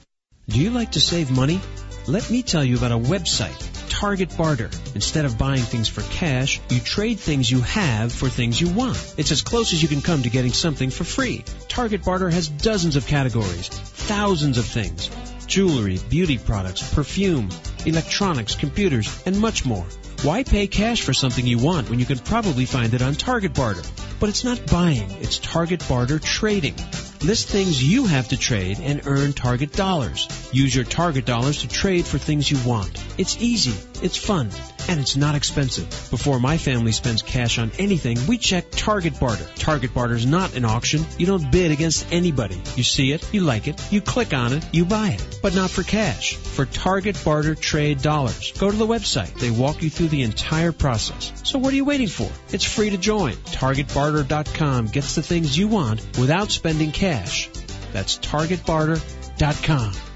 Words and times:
Do 0.51 0.61
you 0.61 0.71
like 0.71 0.93
to 0.93 1.01
save 1.01 1.31
money? 1.31 1.63
Let 2.07 2.31
me 2.31 2.43
tell 2.43 2.63
you 2.63 2.77
about 2.77 2.93
a 2.93 2.99
website, 2.99 3.89
Target 3.89 4.37
Barter. 4.37 4.69
Instead 4.95 5.25
of 5.25 5.39
buying 5.39 5.63
things 5.63 5.89
for 5.89 6.03
cash, 6.03 6.61
you 6.69 6.81
trade 6.81 7.19
things 7.19 7.51
you 7.51 7.63
have 7.63 8.13
for 8.13 8.29
things 8.29 8.61
you 8.61 8.69
want. 8.69 9.15
It's 9.17 9.33
as 9.33 9.41
close 9.41 9.73
as 9.73 9.83
you 9.83 9.89
can 9.89 10.03
come 10.03 10.25
to 10.25 10.31
getting 10.31 10.53
something 10.53 10.91
for 10.91 11.05
free. 11.05 11.47
Target 11.69 12.05
Barter 12.05 12.28
has 12.28 12.49
dozens 12.49 12.97
of 12.97 13.07
categories, 13.07 13.69
thousands 13.69 14.59
of 14.59 14.67
things. 14.67 15.09
Jewelry, 15.47 15.99
beauty 16.11 16.37
products, 16.37 16.83
perfume, 16.95 17.49
electronics, 17.87 18.57
computers, 18.57 19.23
and 19.25 19.41
much 19.41 19.65
more. 19.65 19.87
Why 20.23 20.43
pay 20.43 20.67
cash 20.67 21.03
for 21.03 21.15
something 21.15 21.47
you 21.47 21.59
want 21.59 21.89
when 21.89 22.01
you 22.01 22.05
can 22.05 22.19
probably 22.19 22.65
find 22.65 22.93
it 22.93 23.03
on 23.03 23.15
Target 23.15 23.55
Barter? 23.55 23.83
But 24.19 24.29
it's 24.29 24.43
not 24.43 24.67
buying, 24.67 25.09
it's 25.21 25.39
Target 25.39 25.87
Barter 25.89 26.19
trading. 26.19 26.75
List 27.23 27.49
things 27.49 27.81
you 27.81 28.05
have 28.05 28.27
to 28.28 28.37
trade 28.37 28.81
and 28.81 29.03
earn 29.05 29.33
Target 29.33 29.73
dollars. 29.73 30.27
Use 30.53 30.75
your 30.75 30.84
Target 30.84 31.25
dollars 31.25 31.61
to 31.61 31.69
trade 31.69 32.05
for 32.05 32.19
things 32.19 32.51
you 32.51 32.59
want. 32.69 33.01
It's 33.17 33.41
easy, 33.41 33.75
it's 34.03 34.17
fun, 34.17 34.51
and 34.88 34.99
it's 34.99 35.16
not 35.16 35.34
expensive. 35.34 35.88
Before 36.10 36.41
my 36.41 36.56
family 36.56 36.93
spends 36.93 37.22
cash 37.22 37.59
on 37.59 37.71
anything, 37.78 38.19
we 38.26 38.38
check 38.38 38.71
Target 38.71 39.21
Barter. 39.21 39.47
Target 39.56 39.94
Barter 39.94 40.15
is 40.15 40.26
not 40.26 40.54
an 40.56 40.65
auction. 40.65 41.04
You 41.19 41.26
don't 41.26 41.53
bid 41.53 41.71
against 41.71 42.10
anybody. 42.12 42.60
You 42.75 42.82
see 42.82 43.12
it, 43.12 43.32
you 43.32 43.43
like 43.43 43.69
it, 43.69 43.81
you 43.93 44.00
click 44.00 44.32
on 44.32 44.53
it, 44.53 44.66
you 44.72 44.84
buy 44.84 45.10
it. 45.10 45.38
But 45.43 45.54
not 45.54 45.71
for 45.71 45.82
cash. 45.82 46.34
For 46.34 46.65
Target 46.66 47.21
Barter 47.25 47.54
trade 47.54 48.03
dollars. 48.03 48.53
Go 48.53 48.71
to 48.71 48.77
the 48.77 48.87
website. 48.87 49.34
They 49.34 49.50
walk 49.50 49.82
you 49.82 49.91
through 49.91 50.09
the 50.09 50.22
entire 50.22 50.72
process. 50.72 51.32
So 51.44 51.59
what 51.59 51.72
are 51.72 51.77
you 51.77 51.84
waiting 51.84 52.09
for? 52.09 52.31
It's 52.53 52.65
free 52.65 52.91
to 52.91 52.98
join. 52.98 53.34
TargetBarter.com 53.34 54.87
gets 54.87 55.15
the 55.15 55.22
things 55.22 55.56
you 55.56 55.69
want 55.69 56.00
without 56.19 56.50
spending 56.50 56.93
cash. 56.93 57.48
That's 57.93 58.19
TargetBarter.com. 58.19 60.08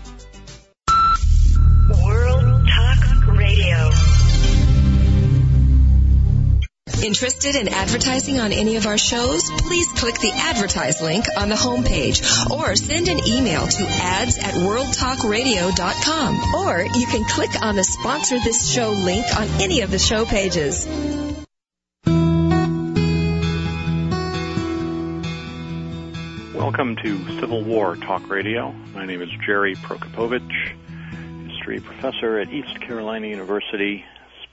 Interested 7.03 7.57
in 7.57 7.67
advertising 7.67 8.39
on 8.39 8.53
any 8.53 8.77
of 8.77 8.87
our 8.87 8.97
shows? 8.97 9.51
Please 9.51 9.89
click 9.89 10.21
the 10.21 10.31
advertise 10.33 11.03
link 11.03 11.25
on 11.37 11.49
the 11.49 11.57
homepage 11.57 12.49
or 12.49 12.77
send 12.77 13.09
an 13.09 13.19
email 13.27 13.67
to 13.67 13.85
ads 13.89 14.39
at 14.39 14.55
worldtalkradio.com. 14.55 16.55
Or 16.55 16.81
you 16.81 17.07
can 17.07 17.25
click 17.25 17.61
on 17.61 17.75
the 17.75 17.83
sponsor 17.83 18.39
this 18.39 18.73
show 18.73 18.91
link 18.91 19.27
on 19.37 19.49
any 19.61 19.81
of 19.81 19.91
the 19.91 19.99
show 19.99 20.25
pages. 20.25 20.87
Welcome 26.55 26.95
to 27.03 27.41
Civil 27.41 27.65
War 27.65 27.97
Talk 27.97 28.31
Radio. 28.31 28.71
My 28.95 29.07
name 29.07 29.23
is 29.23 29.31
Jerry 29.45 29.75
Prokopowicz, 29.75 31.51
history 31.51 31.81
professor 31.81 32.39
at 32.39 32.53
East 32.53 32.81
Carolina 32.81 33.27
University, 33.27 34.05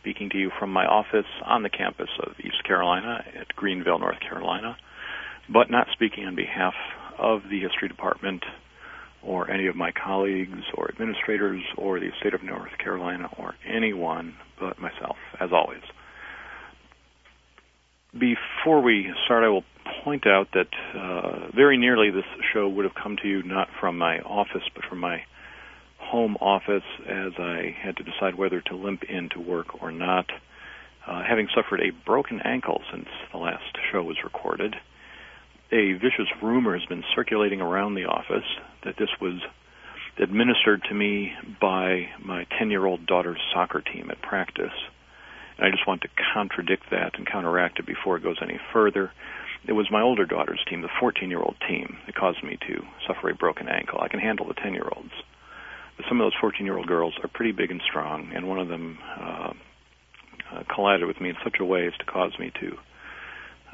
speaking 0.09 0.29
to 0.31 0.37
you 0.39 0.49
from 0.57 0.71
my 0.71 0.85
office 0.85 1.27
on 1.45 1.61
the 1.61 1.69
campus 1.69 2.09
of 2.25 2.33
East 2.39 2.63
Carolina 2.65 3.23
at 3.39 3.55
Greenville, 3.55 3.99
North 3.99 4.19
Carolina, 4.19 4.75
but 5.51 5.69
not 5.69 5.87
speaking 5.93 6.25
on 6.25 6.35
behalf 6.35 6.73
of 7.19 7.41
the 7.43 7.59
history 7.59 7.87
department 7.87 8.43
or 9.21 9.51
any 9.51 9.67
of 9.67 9.75
my 9.75 9.91
colleagues 9.91 10.63
or 10.73 10.89
administrators 10.89 11.61
or 11.77 11.99
the 11.99 12.09
state 12.19 12.33
of 12.33 12.41
North 12.41 12.71
Carolina 12.83 13.29
or 13.37 13.53
anyone 13.67 14.33
but 14.59 14.79
myself, 14.79 15.17
as 15.39 15.49
always. 15.51 15.83
Before 18.11 18.81
we 18.81 19.11
start, 19.25 19.43
I 19.43 19.49
will 19.49 19.65
point 20.03 20.25
out 20.25 20.47
that 20.53 20.69
uh, 20.97 21.51
very 21.55 21.77
nearly 21.77 22.09
this 22.09 22.23
show 22.51 22.67
would 22.67 22.85
have 22.85 22.95
come 22.95 23.15
to 23.21 23.27
you 23.27 23.43
not 23.43 23.67
from 23.79 23.97
my 23.99 24.19
office, 24.21 24.63
but 24.73 24.83
from 24.85 24.99
my 24.99 25.21
home 26.09 26.37
office 26.41 26.83
as 27.07 27.33
I 27.37 27.75
had 27.79 27.97
to 27.97 28.03
decide 28.03 28.35
whether 28.35 28.61
to 28.61 28.75
limp 28.75 29.03
into 29.03 29.39
work 29.39 29.81
or 29.81 29.91
not. 29.91 30.25
Uh, 31.07 31.23
having 31.27 31.47
suffered 31.55 31.81
a 31.81 31.91
broken 32.05 32.41
ankle 32.43 32.81
since 32.91 33.07
the 33.31 33.37
last 33.37 33.77
show 33.91 34.03
was 34.03 34.17
recorded, 34.23 34.75
a 35.71 35.93
vicious 35.93 36.27
rumor 36.41 36.77
has 36.77 36.85
been 36.87 37.03
circulating 37.15 37.61
around 37.61 37.93
the 37.93 38.05
office 38.05 38.45
that 38.83 38.95
this 38.97 39.09
was 39.21 39.39
administered 40.19 40.83
to 40.89 40.93
me 40.93 41.31
by 41.61 42.09
my 42.23 42.45
10 42.57 42.71
year 42.71 42.85
old 42.85 43.05
daughter's 43.05 43.39
soccer 43.53 43.81
team 43.81 44.09
at 44.11 44.21
practice. 44.21 44.73
And 45.57 45.67
I 45.67 45.71
just 45.71 45.87
want 45.87 46.01
to 46.01 46.09
contradict 46.33 46.89
that 46.91 47.17
and 47.17 47.27
counteract 47.27 47.79
it 47.79 47.85
before 47.85 48.17
it 48.17 48.23
goes 48.23 48.37
any 48.41 48.59
further. 48.73 49.11
It 49.67 49.73
was 49.73 49.91
my 49.91 50.01
older 50.01 50.25
daughter's 50.25 50.63
team, 50.69 50.81
the 50.81 50.89
14 50.99 51.29
year 51.29 51.41
old 51.41 51.55
team, 51.67 51.97
that 52.05 52.15
caused 52.15 52.43
me 52.43 52.57
to 52.67 52.83
suffer 53.07 53.29
a 53.29 53.35
broken 53.35 53.67
ankle. 53.67 53.99
I 54.01 54.07
can 54.07 54.19
handle 54.19 54.47
the 54.47 54.53
10 54.55 54.73
year 54.73 54.89
olds. 54.95 55.13
Some 56.07 56.21
of 56.21 56.25
those 56.25 56.39
14 56.39 56.65
year 56.65 56.77
old 56.77 56.87
girls 56.87 57.13
are 57.23 57.27
pretty 57.27 57.51
big 57.51 57.71
and 57.71 57.81
strong, 57.87 58.31
and 58.33 58.47
one 58.47 58.59
of 58.59 58.67
them 58.67 58.97
uh, 59.19 59.53
uh, 60.53 60.63
collided 60.73 61.07
with 61.07 61.19
me 61.19 61.29
in 61.29 61.35
such 61.43 61.57
a 61.59 61.65
way 61.65 61.87
as 61.87 61.93
to 61.99 62.05
cause 62.05 62.31
me 62.39 62.51
to 62.59 62.77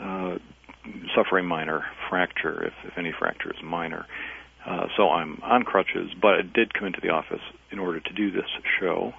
uh, 0.04 0.38
suffer 1.16 1.38
a 1.38 1.44
minor 1.44 1.86
fracture, 2.10 2.63
if, 2.63 2.74
if 2.83 2.98
any 2.98 3.13
fracture 3.18 3.51
is 3.51 3.57
minor. 3.63 4.06
Uh, 4.66 4.88
so 4.98 5.10
I'm 5.10 5.39
on 5.44 5.63
crutches, 5.63 6.12
but 6.19 6.36
I 6.36 6.42
did 6.42 6.74
come 6.74 6.88
into 6.88 7.00
the 7.01 7.10
office 7.10 7.42
in 7.72 7.80
order 7.80 8.00
to 8.00 8.13
do 8.13 8.31
this 8.31 8.50
show, 8.80 9.13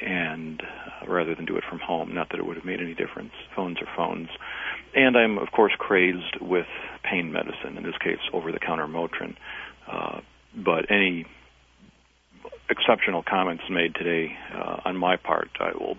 and 0.00 0.62
uh, 0.62 1.10
rather 1.10 1.34
than 1.34 1.44
do 1.44 1.56
it 1.56 1.64
from 1.68 1.80
home, 1.80 2.14
not 2.14 2.28
that 2.30 2.38
it 2.38 2.46
would 2.46 2.56
have 2.56 2.64
made 2.64 2.80
any 2.80 2.94
difference. 2.94 3.32
Phones 3.56 3.78
are 3.78 3.88
phones. 3.96 4.28
And 4.94 5.16
I'm, 5.16 5.38
of 5.38 5.50
course, 5.50 5.72
crazed 5.76 6.40
with 6.40 6.66
pain 7.02 7.32
medicine, 7.32 7.76
in 7.76 7.82
this 7.82 7.98
case, 8.02 8.20
over 8.32 8.52
the 8.52 8.60
counter 8.60 8.86
Motrin. 8.86 9.36
Uh, 9.90 10.20
but 10.54 10.90
any 10.90 11.26
exceptional 12.70 13.22
comments 13.22 13.64
made 13.70 13.94
today 13.94 14.36
uh, 14.54 14.80
on 14.84 14.96
my 14.96 15.16
part, 15.16 15.48
I 15.60 15.72
will 15.72 15.96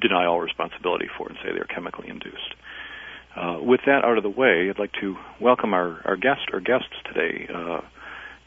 deny 0.00 0.26
all 0.26 0.40
responsibility 0.40 1.08
for 1.16 1.28
and 1.28 1.36
say 1.42 1.52
they're 1.52 1.64
chemically 1.64 2.08
induced. 2.08 2.54
Uh, 3.36 3.58
with 3.60 3.80
that 3.86 4.04
out 4.04 4.16
of 4.16 4.22
the 4.22 4.30
way, 4.30 4.68
I'd 4.70 4.78
like 4.78 4.92
to 5.00 5.16
welcome 5.40 5.72
our, 5.72 6.00
our 6.04 6.16
guest 6.16 6.50
or 6.52 6.60
guests 6.60 6.94
today. 7.06 7.48
Uh, 7.52 7.80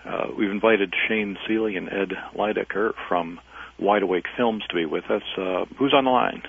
uh, 0.06 0.28
we've 0.38 0.52
invited 0.52 0.94
Shane 1.08 1.38
Seeley 1.48 1.78
and 1.78 1.88
Ed 1.88 2.12
Lydecker 2.36 2.92
from 3.08 3.40
Wide 3.80 4.04
Awake 4.04 4.26
Films 4.36 4.64
to 4.70 4.76
be 4.76 4.86
with 4.86 5.06
us. 5.10 5.24
Uh, 5.38 5.66
who's 5.78 5.94
on 5.94 6.04
the 6.04 6.12
line? 6.12 6.44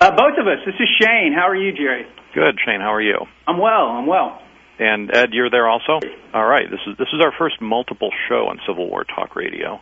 Uh, 0.00 0.10
both 0.10 0.38
of 0.38 0.46
us. 0.46 0.58
This 0.64 0.74
is 0.78 0.88
Shane. 1.00 1.32
How 1.34 1.48
are 1.48 1.56
you, 1.56 1.72
Jerry? 1.72 2.06
Good, 2.34 2.58
Shane. 2.64 2.80
How 2.80 2.94
are 2.94 3.02
you? 3.02 3.26
I'm 3.46 3.58
well. 3.58 3.86
I'm 3.88 4.06
well. 4.06 4.40
And 4.78 5.14
Ed, 5.14 5.30
you're 5.32 5.50
there 5.50 5.68
also. 5.68 6.00
All 6.32 6.46
right. 6.46 6.68
This 6.68 6.80
is 6.86 6.96
this 6.98 7.08
is 7.12 7.20
our 7.22 7.32
first 7.38 7.60
multiple 7.60 8.10
show 8.28 8.48
on 8.48 8.58
Civil 8.66 8.88
War 8.88 9.04
Talk 9.04 9.36
Radio. 9.36 9.80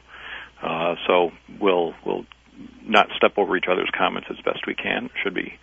Uh, 0.62 0.94
so 1.06 1.30
we'll 1.60 1.94
we'll 2.06 2.24
not 2.86 3.08
step 3.16 3.32
over 3.36 3.56
each 3.56 3.66
other's 3.70 3.90
comments 3.96 4.28
as 4.30 4.36
best 4.44 4.66
we 4.66 4.74
can. 4.74 5.10
Should 5.22 5.34
be 5.34 5.54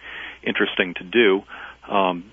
interesting 0.44 0.94
to 0.96 1.04
do. 1.04 1.44
Um, 1.90 2.30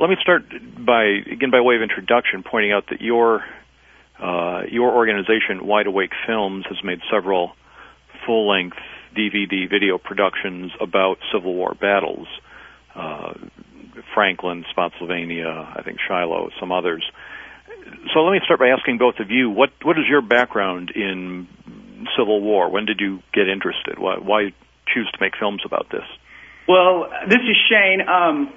let 0.00 0.08
me 0.08 0.16
start 0.20 0.42
by 0.78 1.04
again 1.30 1.50
by 1.50 1.60
way 1.60 1.76
of 1.76 1.82
introduction, 1.82 2.42
pointing 2.42 2.72
out 2.72 2.84
that 2.90 3.00
your 3.00 3.44
uh, 4.18 4.62
your 4.70 4.94
organization, 4.94 5.66
Wide 5.66 5.86
Awake 5.86 6.12
Films, 6.26 6.64
has 6.68 6.82
made 6.82 7.00
several 7.10 7.52
full-length 8.24 8.78
DVD 9.14 9.68
video 9.68 9.98
productions 9.98 10.72
about 10.80 11.18
Civil 11.32 11.54
War 11.54 11.74
battles. 11.74 12.26
Uh, 12.94 13.34
Franklin, 14.14 14.64
Spotsylvania, 14.70 15.46
I 15.76 15.82
think 15.82 15.98
Shiloh, 16.06 16.50
some 16.58 16.72
others. 16.72 17.04
So 18.14 18.20
let 18.20 18.32
me 18.32 18.40
start 18.44 18.58
by 18.58 18.68
asking 18.68 18.98
both 18.98 19.16
of 19.20 19.30
you, 19.30 19.50
what 19.50 19.70
what 19.82 19.98
is 19.98 20.04
your 20.08 20.22
background 20.22 20.90
in 20.94 21.48
Civil 22.16 22.40
War? 22.40 22.70
When 22.70 22.84
did 22.84 23.00
you 23.00 23.20
get 23.32 23.48
interested? 23.48 23.98
Why, 23.98 24.16
why 24.18 24.52
choose 24.92 25.10
to 25.12 25.18
make 25.20 25.32
films 25.38 25.62
about 25.64 25.86
this? 25.90 26.04
Well, 26.68 27.08
this 27.28 27.40
is 27.40 27.56
Shane. 27.70 28.02
Um, 28.06 28.52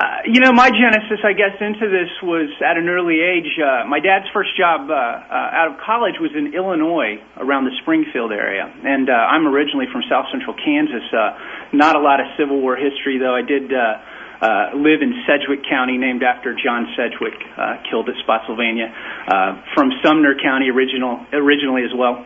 uh, 0.00 0.24
you 0.24 0.40
know, 0.40 0.52
my 0.52 0.72
genesis, 0.72 1.20
I 1.24 1.36
guess, 1.36 1.60
into 1.60 1.84
this 1.92 2.08
was 2.24 2.48
at 2.64 2.80
an 2.80 2.88
early 2.88 3.20
age. 3.20 3.52
Uh, 3.60 3.84
my 3.84 4.00
dad's 4.00 4.24
first 4.32 4.56
job 4.56 4.88
uh, 4.88 4.96
uh, 4.96 5.58
out 5.60 5.68
of 5.72 5.80
college 5.84 6.16
was 6.16 6.32
in 6.32 6.56
Illinois, 6.56 7.20
around 7.36 7.68
the 7.68 7.76
Springfield 7.84 8.32
area, 8.32 8.64
and 8.64 9.10
uh, 9.10 9.12
I'm 9.12 9.44
originally 9.44 9.84
from 9.92 10.00
South 10.08 10.24
Central 10.32 10.56
Kansas. 10.56 11.04
Uh, 11.12 11.76
not 11.76 11.96
a 11.96 12.00
lot 12.00 12.20
of 12.20 12.32
Civil 12.40 12.60
War 12.64 12.76
history, 12.76 13.20
though. 13.20 13.36
I 13.36 13.44
did. 13.44 13.72
Uh, 13.72 14.00
uh, 14.40 14.72
live 14.72 15.04
in 15.04 15.12
Sedgwick 15.28 15.60
County, 15.68 15.98
named 15.98 16.22
after 16.22 16.56
John 16.56 16.88
Sedgwick, 16.96 17.36
uh, 17.60 17.76
killed 17.90 18.08
at 18.08 18.16
Spotsylvania. 18.24 18.88
Uh, 18.88 19.60
from 19.76 19.92
Sumner 20.02 20.32
County, 20.32 20.70
original 20.72 21.20
originally 21.32 21.84
as 21.84 21.92
well. 21.92 22.24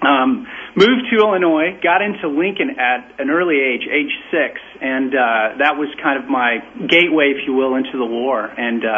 Um, 0.00 0.46
moved 0.76 1.12
to 1.12 1.16
Illinois, 1.20 1.76
got 1.82 2.00
into 2.00 2.28
Lincoln 2.28 2.80
at 2.80 3.20
an 3.20 3.28
early 3.28 3.60
age, 3.60 3.84
age 3.84 4.12
six, 4.32 4.56
and 4.80 5.12
uh, 5.12 5.60
that 5.60 5.76
was 5.76 5.92
kind 6.02 6.16
of 6.16 6.28
my 6.28 6.64
gateway, 6.88 7.36
if 7.36 7.46
you 7.46 7.52
will, 7.52 7.76
into 7.76 7.98
the 8.00 8.06
war. 8.08 8.48
And 8.48 8.80
uh, 8.80 8.90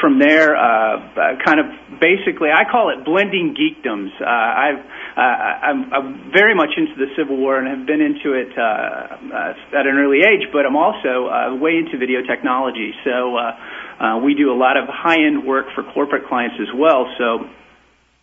from 0.00 0.18
there, 0.18 0.56
uh, 0.58 1.38
kind 1.46 1.62
of 1.62 2.00
basically, 2.00 2.50
I 2.50 2.66
call 2.66 2.90
it 2.90 3.04
blending 3.04 3.54
geekdoms. 3.54 4.10
Uh, 4.18 4.26
I've 4.26 4.82
uh, 5.12 5.20
I'm, 5.20 6.32
very 6.32 6.54
much 6.54 6.70
into 6.76 6.96
the 6.96 7.12
Civil 7.16 7.36
War 7.36 7.58
and 7.58 7.68
have 7.68 7.86
been 7.86 8.00
into 8.00 8.32
it 8.32 8.48
at 8.56 9.84
an 9.86 9.94
early 10.00 10.24
age, 10.24 10.48
but 10.52 10.64
I'm 10.64 10.76
also 10.76 11.28
uh, 11.28 11.54
way 11.54 11.76
into 11.76 11.98
video 11.98 12.22
technology. 12.22 12.92
So 13.04 13.36
uh, 13.36 13.52
uh, 14.00 14.18
we 14.24 14.34
do 14.34 14.50
a 14.50 14.56
lot 14.56 14.76
of 14.76 14.88
high-end 14.88 15.44
work 15.44 15.66
for 15.74 15.84
corporate 15.92 16.26
clients 16.26 16.56
as 16.58 16.72
well. 16.74 17.06
So 17.18 17.44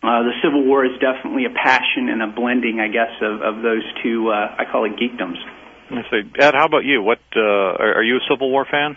the 0.02 0.32
Civil 0.42 0.64
War 0.64 0.84
is 0.84 0.92
definitely 1.00 1.44
a 1.44 1.54
passion 1.54 2.08
and 2.08 2.22
a 2.22 2.26
blending, 2.26 2.80
I 2.80 2.88
guess, 2.88 3.12
of, 3.20 3.42
of 3.42 3.62
those 3.62 3.84
two. 4.02 4.30
Uh, 4.30 4.56
I 4.56 4.64
call 4.70 4.84
it 4.86 4.96
geekdoms. 4.96 5.36
I 5.90 6.02
say, 6.10 6.22
Ed, 6.38 6.54
how 6.54 6.66
about 6.66 6.84
you? 6.84 7.02
What 7.02 7.20
uh, 7.34 7.40
are, 7.40 7.98
are 7.98 8.02
you 8.02 8.16
a 8.16 8.24
Civil 8.30 8.50
War 8.50 8.64
fan? 8.70 8.96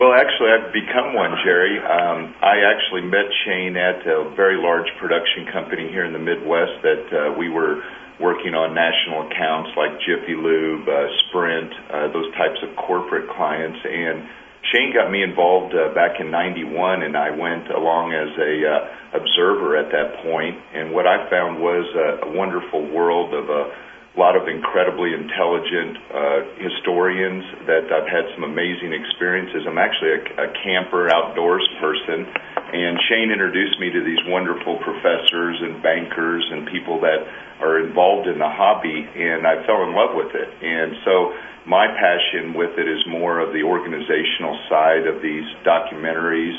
Well, 0.00 0.16
actually, 0.16 0.48
I've 0.48 0.72
become 0.72 1.12
one, 1.12 1.36
Jerry. 1.44 1.76
Um, 1.76 2.32
I 2.40 2.64
actually 2.64 3.04
met 3.04 3.28
Shane 3.44 3.76
at 3.76 4.00
a 4.08 4.32
very 4.34 4.56
large 4.56 4.88
production 4.98 5.44
company 5.52 5.88
here 5.92 6.04
in 6.04 6.12
the 6.12 6.18
Midwest 6.18 6.80
that 6.80 7.04
uh, 7.12 7.36
we 7.36 7.50
were 7.50 7.84
working 8.20 8.56
on 8.56 8.72
national 8.72 9.28
accounts 9.28 9.76
like 9.76 10.00
Jiffy 10.04 10.36
Lube, 10.36 10.88
uh, 10.88 11.08
Sprint, 11.28 11.72
uh, 11.92 12.08
those 12.12 12.32
types 12.36 12.60
of 12.64 12.76
corporate 12.76 13.28
clients. 13.28 13.80
And 13.84 14.24
Shane 14.68 14.92
got 14.92 15.10
me 15.10 15.22
involved 15.22 15.74
uh, 15.74 15.94
back 15.94 16.20
in 16.20 16.30
'91, 16.30 17.02
and 17.02 17.16
I 17.16 17.30
went 17.30 17.70
along 17.70 18.12
as 18.12 18.28
a 18.36 18.52
uh, 18.68 19.18
observer 19.18 19.76
at 19.76 19.90
that 19.90 20.22
point. 20.22 20.56
And 20.74 20.92
what 20.92 21.06
I 21.06 21.28
found 21.30 21.60
was 21.60 21.88
a, 21.96 22.28
a 22.28 22.36
wonderful 22.36 22.84
world 22.92 23.32
of 23.32 23.48
a 23.48 23.72
lot 24.18 24.34
of 24.34 24.48
incredibly 24.48 25.14
intelligent 25.14 25.94
uh, 26.10 26.40
historians 26.58 27.46
that 27.70 27.86
I've 27.94 28.10
had 28.10 28.26
some 28.34 28.42
amazing 28.42 28.90
experiences. 28.90 29.62
I'm 29.66 29.78
actually 29.78 30.18
a, 30.18 30.22
a 30.44 30.48
camper, 30.66 31.06
outdoors 31.14 31.62
person, 31.78 32.26
and 32.26 32.98
Shane 33.06 33.30
introduced 33.30 33.78
me 33.78 33.90
to 33.90 34.02
these 34.02 34.18
wonderful 34.26 34.82
professors 34.82 35.62
and 35.62 35.82
bankers 35.82 36.42
and 36.50 36.66
people 36.66 36.98
that 37.06 37.22
are 37.62 37.78
involved 37.78 38.26
in 38.26 38.38
the 38.38 38.50
hobby, 38.50 39.06
and 39.06 39.46
I 39.46 39.62
fell 39.66 39.86
in 39.86 39.94
love 39.94 40.18
with 40.18 40.34
it. 40.34 40.48
And 40.58 40.98
so 41.06 41.30
my 41.66 41.86
passion 41.86 42.54
with 42.54 42.78
it 42.78 42.88
is 42.88 43.06
more 43.06 43.38
of 43.38 43.52
the 43.52 43.62
organizational 43.62 44.58
side 44.68 45.06
of 45.06 45.22
these 45.22 45.46
documentaries. 45.62 46.58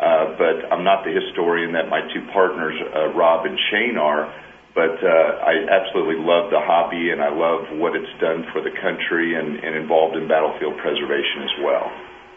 Uh, 0.00 0.36
but 0.36 0.72
I'm 0.72 0.84
not 0.84 1.04
the 1.04 1.12
historian 1.12 1.72
that 1.72 1.88
my 1.88 2.00
two 2.12 2.24
partners, 2.32 2.76
uh, 2.92 3.12
Rob 3.12 3.46
and 3.46 3.58
Shane, 3.70 3.96
are. 3.96 4.32
But 4.74 5.02
uh, 5.02 5.42
I 5.42 5.66
absolutely 5.66 6.22
love 6.22 6.50
the 6.54 6.62
hobby, 6.62 7.10
and 7.10 7.20
I 7.20 7.30
love 7.30 7.74
what 7.78 7.96
it's 7.96 8.12
done 8.20 8.46
for 8.52 8.62
the 8.62 8.70
country, 8.70 9.34
and, 9.34 9.58
and 9.58 9.74
involved 9.74 10.16
in 10.16 10.28
battlefield 10.28 10.78
preservation 10.78 11.42
as 11.42 11.54
well. 11.64 11.90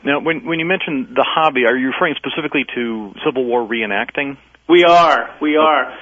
Now, 0.03 0.19
when 0.19 0.43
when 0.45 0.59
you 0.59 0.65
mention 0.65 1.13
the 1.13 1.23
hobby, 1.23 1.65
are 1.65 1.77
you 1.77 1.93
referring 1.93 2.15
specifically 2.17 2.65
to 2.75 3.13
Civil 3.23 3.45
War 3.45 3.61
reenacting? 3.61 4.37
We 4.67 4.83
are. 4.83 5.37
We 5.41 5.55
are 5.55 5.93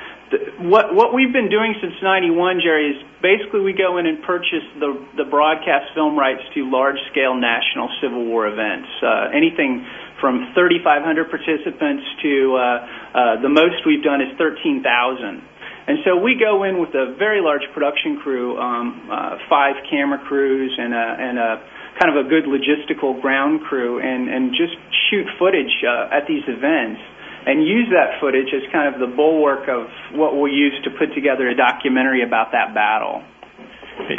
what 0.59 0.95
what 0.95 1.13
we've 1.13 1.33
been 1.33 1.49
doing 1.49 1.75
since 1.81 1.93
'91, 2.01 2.61
Jerry, 2.63 2.95
is 2.95 2.99
basically 3.21 3.61
we 3.61 3.73
go 3.73 3.97
in 3.97 4.07
and 4.07 4.23
purchase 4.23 4.63
the 4.79 4.95
the 5.17 5.25
broadcast 5.25 5.93
film 5.93 6.17
rights 6.17 6.41
to 6.55 6.69
large 6.69 6.99
scale 7.11 7.35
national 7.35 7.89
Civil 8.01 8.25
War 8.25 8.47
events. 8.47 8.87
Uh, 9.03 9.35
anything 9.35 9.85
from 10.19 10.53
3,500 10.53 11.29
participants 11.29 12.03
to 12.21 12.55
uh, 12.55 12.61
uh, 12.61 13.41
the 13.41 13.49
most 13.49 13.83
we've 13.85 14.03
done 14.03 14.21
is 14.21 14.31
13,000. 14.37 15.41
And 15.87 15.97
so 16.05 16.17
we 16.17 16.37
go 16.37 16.63
in 16.63 16.79
with 16.79 16.93
a 16.93 17.15
very 17.17 17.41
large 17.41 17.65
production 17.73 18.19
crew, 18.21 18.57
um, 18.57 19.09
uh, 19.09 19.37
five 19.49 19.75
camera 19.89 20.19
crews 20.27 20.71
and 20.77 20.93
a, 20.93 21.05
and 21.19 21.39
a 21.39 21.51
kind 21.99 22.09
of 22.15 22.25
a 22.25 22.29
good 22.29 22.45
logistical 22.45 23.19
ground 23.21 23.61
crew, 23.61 23.99
and, 23.99 24.29
and 24.29 24.51
just 24.51 24.77
shoot 25.09 25.25
footage 25.39 25.73
uh, 25.83 26.15
at 26.15 26.27
these 26.27 26.43
events 26.47 27.01
and 27.45 27.65
use 27.65 27.89
that 27.89 28.21
footage 28.21 28.53
as 28.53 28.61
kind 28.71 28.93
of 28.93 29.01
the 29.01 29.09
bulwark 29.15 29.67
of 29.67 29.89
what 30.13 30.35
we'll 30.35 30.51
use 30.51 30.77
to 30.83 30.91
put 30.91 31.13
together 31.15 31.49
a 31.49 31.55
documentary 31.55 32.23
about 32.23 32.51
that 32.53 32.73
battle. 32.73 33.23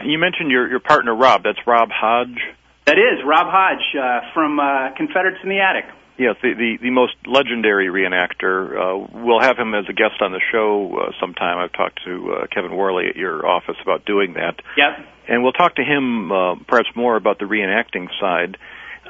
You 0.04 0.18
mentioned 0.18 0.50
your 0.50 0.68
your 0.68 0.80
partner 0.80 1.14
Rob. 1.14 1.42
That's 1.42 1.58
Rob 1.66 1.88
Hodge. 1.90 2.38
That 2.86 2.98
is 2.98 3.22
Rob 3.24 3.46
Hodge 3.46 3.86
uh, 3.94 4.32
from 4.34 4.58
uh, 4.58 4.94
Confederates 4.96 5.38
in 5.42 5.48
the 5.48 5.60
Attic. 5.60 5.86
Yes, 6.22 6.36
the, 6.40 6.54
the, 6.54 6.78
the 6.80 6.90
most 6.90 7.14
legendary 7.26 7.88
reenactor. 7.88 8.78
Uh, 8.78 9.08
we'll 9.12 9.40
have 9.40 9.58
him 9.58 9.74
as 9.74 9.86
a 9.88 9.92
guest 9.92 10.22
on 10.22 10.30
the 10.30 10.40
show 10.52 10.96
uh, 10.96 11.10
sometime. 11.18 11.58
I've 11.58 11.72
talked 11.72 11.98
to 12.04 12.32
uh, 12.32 12.46
Kevin 12.46 12.76
Worley 12.76 13.08
at 13.08 13.16
your 13.16 13.44
office 13.44 13.74
about 13.82 14.04
doing 14.04 14.34
that. 14.34 14.62
Yep. 14.76 15.04
And 15.26 15.42
we'll 15.42 15.52
talk 15.52 15.74
to 15.76 15.82
him 15.82 16.30
uh, 16.30 16.54
perhaps 16.68 16.90
more 16.94 17.16
about 17.16 17.40
the 17.40 17.46
reenacting 17.46 18.06
side. 18.20 18.56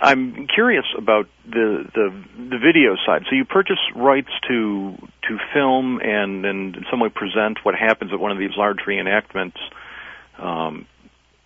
I'm 0.01 0.47
curious 0.47 0.87
about 0.97 1.29
the, 1.45 1.85
the 1.95 2.25
the 2.51 2.59
video 2.59 2.97
side. 3.05 3.23
So 3.29 3.37
you 3.37 3.45
purchase 3.45 3.79
rights 3.95 4.31
to 4.49 4.97
to 5.29 5.39
film 5.53 6.01
and 6.03 6.47
and 6.47 6.77
in 6.77 6.85
some 6.91 6.99
way 6.99 7.11
present 7.11 7.59
what 7.63 7.75
happens 7.75 8.11
at 8.13 8.19
one 8.19 8.33
of 8.33 8.39
these 8.39 8.57
large 8.57 8.79
reenactments. 8.89 9.59
Um, 10.39 10.87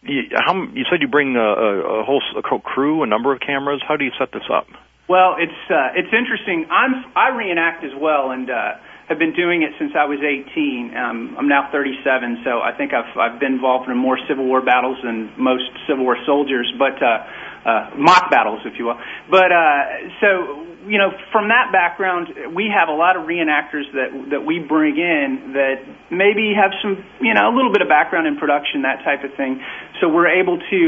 you, 0.03 0.23
how 0.33 0.55
you 0.55 0.85
said 0.89 1.03
you 1.03 1.09
bring 1.09 1.35
a, 1.35 1.41
a, 1.41 2.01
a 2.01 2.05
whole 2.05 2.23
a 2.37 2.61
crew, 2.61 3.03
a 3.03 3.07
number 3.07 3.35
of 3.35 3.41
cameras. 3.41 3.83
How 3.87 3.97
do 3.97 4.05
you 4.05 4.13
set 4.17 4.31
this 4.33 4.49
up? 4.49 4.69
Well, 5.09 5.37
it's 5.39 5.63
uh, 5.71 5.95
it's 5.95 6.11
interesting. 6.11 6.67
I'm 6.71 7.07
I 7.15 7.31
reenact 7.31 7.85
as 7.85 7.95
well, 7.95 8.33
and 8.33 8.51
uh, 8.51 8.75
have 9.09 9.19
been 9.19 9.35
doing 9.35 9.63
it 9.63 9.71
since 9.79 9.93
I 9.95 10.05
was 10.05 10.19
18. 10.19 10.91
Um, 10.99 11.37
I'm 11.39 11.47
now 11.47 11.71
37, 11.71 12.43
so 12.43 12.59
I 12.59 12.75
think 12.75 12.91
I've 12.91 13.17
I've 13.17 13.39
been 13.39 13.55
involved 13.55 13.89
in 13.89 13.97
more 13.97 14.19
Civil 14.27 14.47
War 14.47 14.63
battles 14.63 14.99
than 15.05 15.31
most 15.39 15.71
Civil 15.87 16.03
War 16.03 16.19
soldiers. 16.27 16.67
But 16.75 16.99
uh, 16.99 17.23
uh, 17.63 17.91
mock 17.95 18.31
battles, 18.31 18.67
if 18.67 18.79
you 18.79 18.87
will. 18.87 18.99
But 19.31 19.55
uh, 19.55 20.11
so 20.19 20.67
you 20.91 20.99
know, 20.99 21.11
from 21.31 21.55
that 21.55 21.71
background, 21.71 22.55
we 22.55 22.67
have 22.67 22.89
a 22.89 22.95
lot 22.95 23.15
of 23.15 23.31
reenactors 23.31 23.87
that 23.95 24.11
that 24.31 24.43
we 24.43 24.59
bring 24.59 24.99
in 24.99 25.55
that 25.55 25.87
maybe 26.11 26.51
have 26.51 26.75
some 26.83 26.99
you 27.23 27.35
know 27.35 27.47
a 27.47 27.55
little 27.55 27.71
bit 27.71 27.83
of 27.83 27.89
background 27.89 28.27
in 28.27 28.39
production, 28.43 28.83
that 28.83 29.07
type 29.07 29.23
of 29.23 29.31
thing. 29.39 29.63
So 30.03 30.09
we're 30.09 30.35
able 30.35 30.59
to 30.59 30.81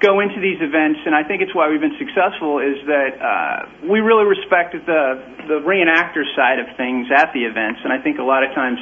go 0.00 0.20
into 0.20 0.40
these 0.40 0.58
events, 0.60 1.00
and 1.04 1.14
I 1.14 1.22
think 1.22 1.44
it's 1.44 1.54
why 1.54 1.68
we've 1.68 1.80
been 1.80 1.96
successful. 2.00 2.58
Is 2.58 2.80
that 2.88 3.12
uh, 3.20 3.58
we 3.86 4.00
really 4.00 4.24
respect 4.24 4.72
the 4.72 5.20
the 5.46 5.60
reenactor 5.60 6.24
side 6.34 6.58
of 6.58 6.66
things 6.76 7.08
at 7.12 7.32
the 7.32 7.44
events, 7.44 7.80
and 7.84 7.92
I 7.92 8.00
think 8.00 8.18
a 8.18 8.26
lot 8.26 8.42
of 8.42 8.50
times 8.56 8.80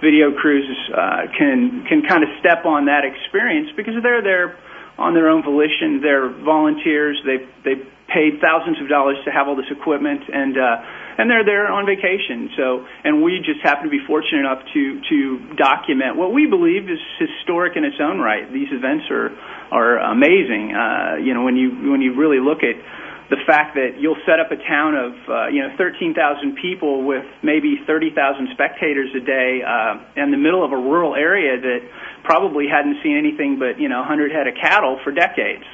video 0.00 0.32
crews 0.32 0.66
uh, 0.90 1.28
can 1.36 1.84
can 1.88 2.02
kind 2.08 2.24
of 2.24 2.30
step 2.40 2.64
on 2.64 2.86
that 2.86 3.04
experience 3.04 3.70
because 3.76 3.94
they're 4.02 4.24
there 4.24 4.56
on 4.98 5.12
their 5.14 5.28
own 5.28 5.42
volition. 5.42 6.00
They're 6.00 6.28
volunteers. 6.28 7.20
They 7.24 7.44
they 7.62 7.76
paid 8.08 8.40
thousands 8.40 8.80
of 8.80 8.88
dollars 8.88 9.16
to 9.24 9.30
have 9.30 9.48
all 9.48 9.56
this 9.56 9.70
equipment 9.70 10.22
and. 10.32 10.56
Uh, 10.58 10.76
and 11.16 11.30
they're 11.30 11.44
there 11.44 11.70
on 11.70 11.86
vacation. 11.86 12.50
So, 12.56 12.86
and 13.04 13.22
we 13.22 13.38
just 13.38 13.62
happen 13.62 13.84
to 13.84 13.90
be 13.90 14.02
fortunate 14.06 14.40
enough 14.40 14.66
to 14.74 14.82
to 14.98 15.54
document 15.54 16.16
what 16.16 16.34
we 16.34 16.46
believe 16.46 16.90
is 16.90 16.98
historic 17.18 17.76
in 17.76 17.84
its 17.84 18.02
own 18.02 18.18
right. 18.18 18.50
These 18.50 18.72
events 18.72 19.06
are 19.10 19.30
are 19.70 19.98
amazing. 20.10 20.74
Uh, 20.74 21.22
you 21.22 21.34
know, 21.34 21.44
when 21.44 21.56
you 21.56 21.70
when 21.90 22.02
you 22.02 22.18
really 22.18 22.40
look 22.42 22.66
at 22.66 22.74
the 23.30 23.40
fact 23.46 23.74
that 23.74 23.96
you'll 23.98 24.20
set 24.26 24.36
up 24.36 24.52
a 24.52 24.60
town 24.68 24.94
of 24.94 25.12
uh, 25.28 25.48
you 25.48 25.62
know 25.62 25.72
13,000 25.78 26.58
people 26.60 27.06
with 27.06 27.24
maybe 27.42 27.80
30,000 27.86 28.48
spectators 28.52 29.08
a 29.16 29.24
day 29.24 29.62
uh, 29.64 29.96
in 30.20 30.30
the 30.30 30.36
middle 30.36 30.64
of 30.64 30.72
a 30.72 30.76
rural 30.76 31.14
area 31.14 31.58
that 31.60 31.80
probably 32.22 32.66
hadn't 32.68 33.00
seen 33.02 33.16
anything 33.16 33.58
but 33.58 33.80
you 33.80 33.88
know 33.88 34.00
100 34.00 34.32
head 34.32 34.46
of 34.46 34.54
cattle 34.60 35.00
for 35.04 35.12
decades. 35.12 35.64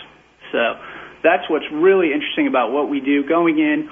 So 0.53 0.79
that's 1.23 1.49
what's 1.49 1.67
really 1.73 2.13
interesting 2.13 2.47
about 2.47 2.73
what 2.73 2.89
we 2.89 3.01
do. 3.01 3.27
Going 3.27 3.59
in, 3.59 3.89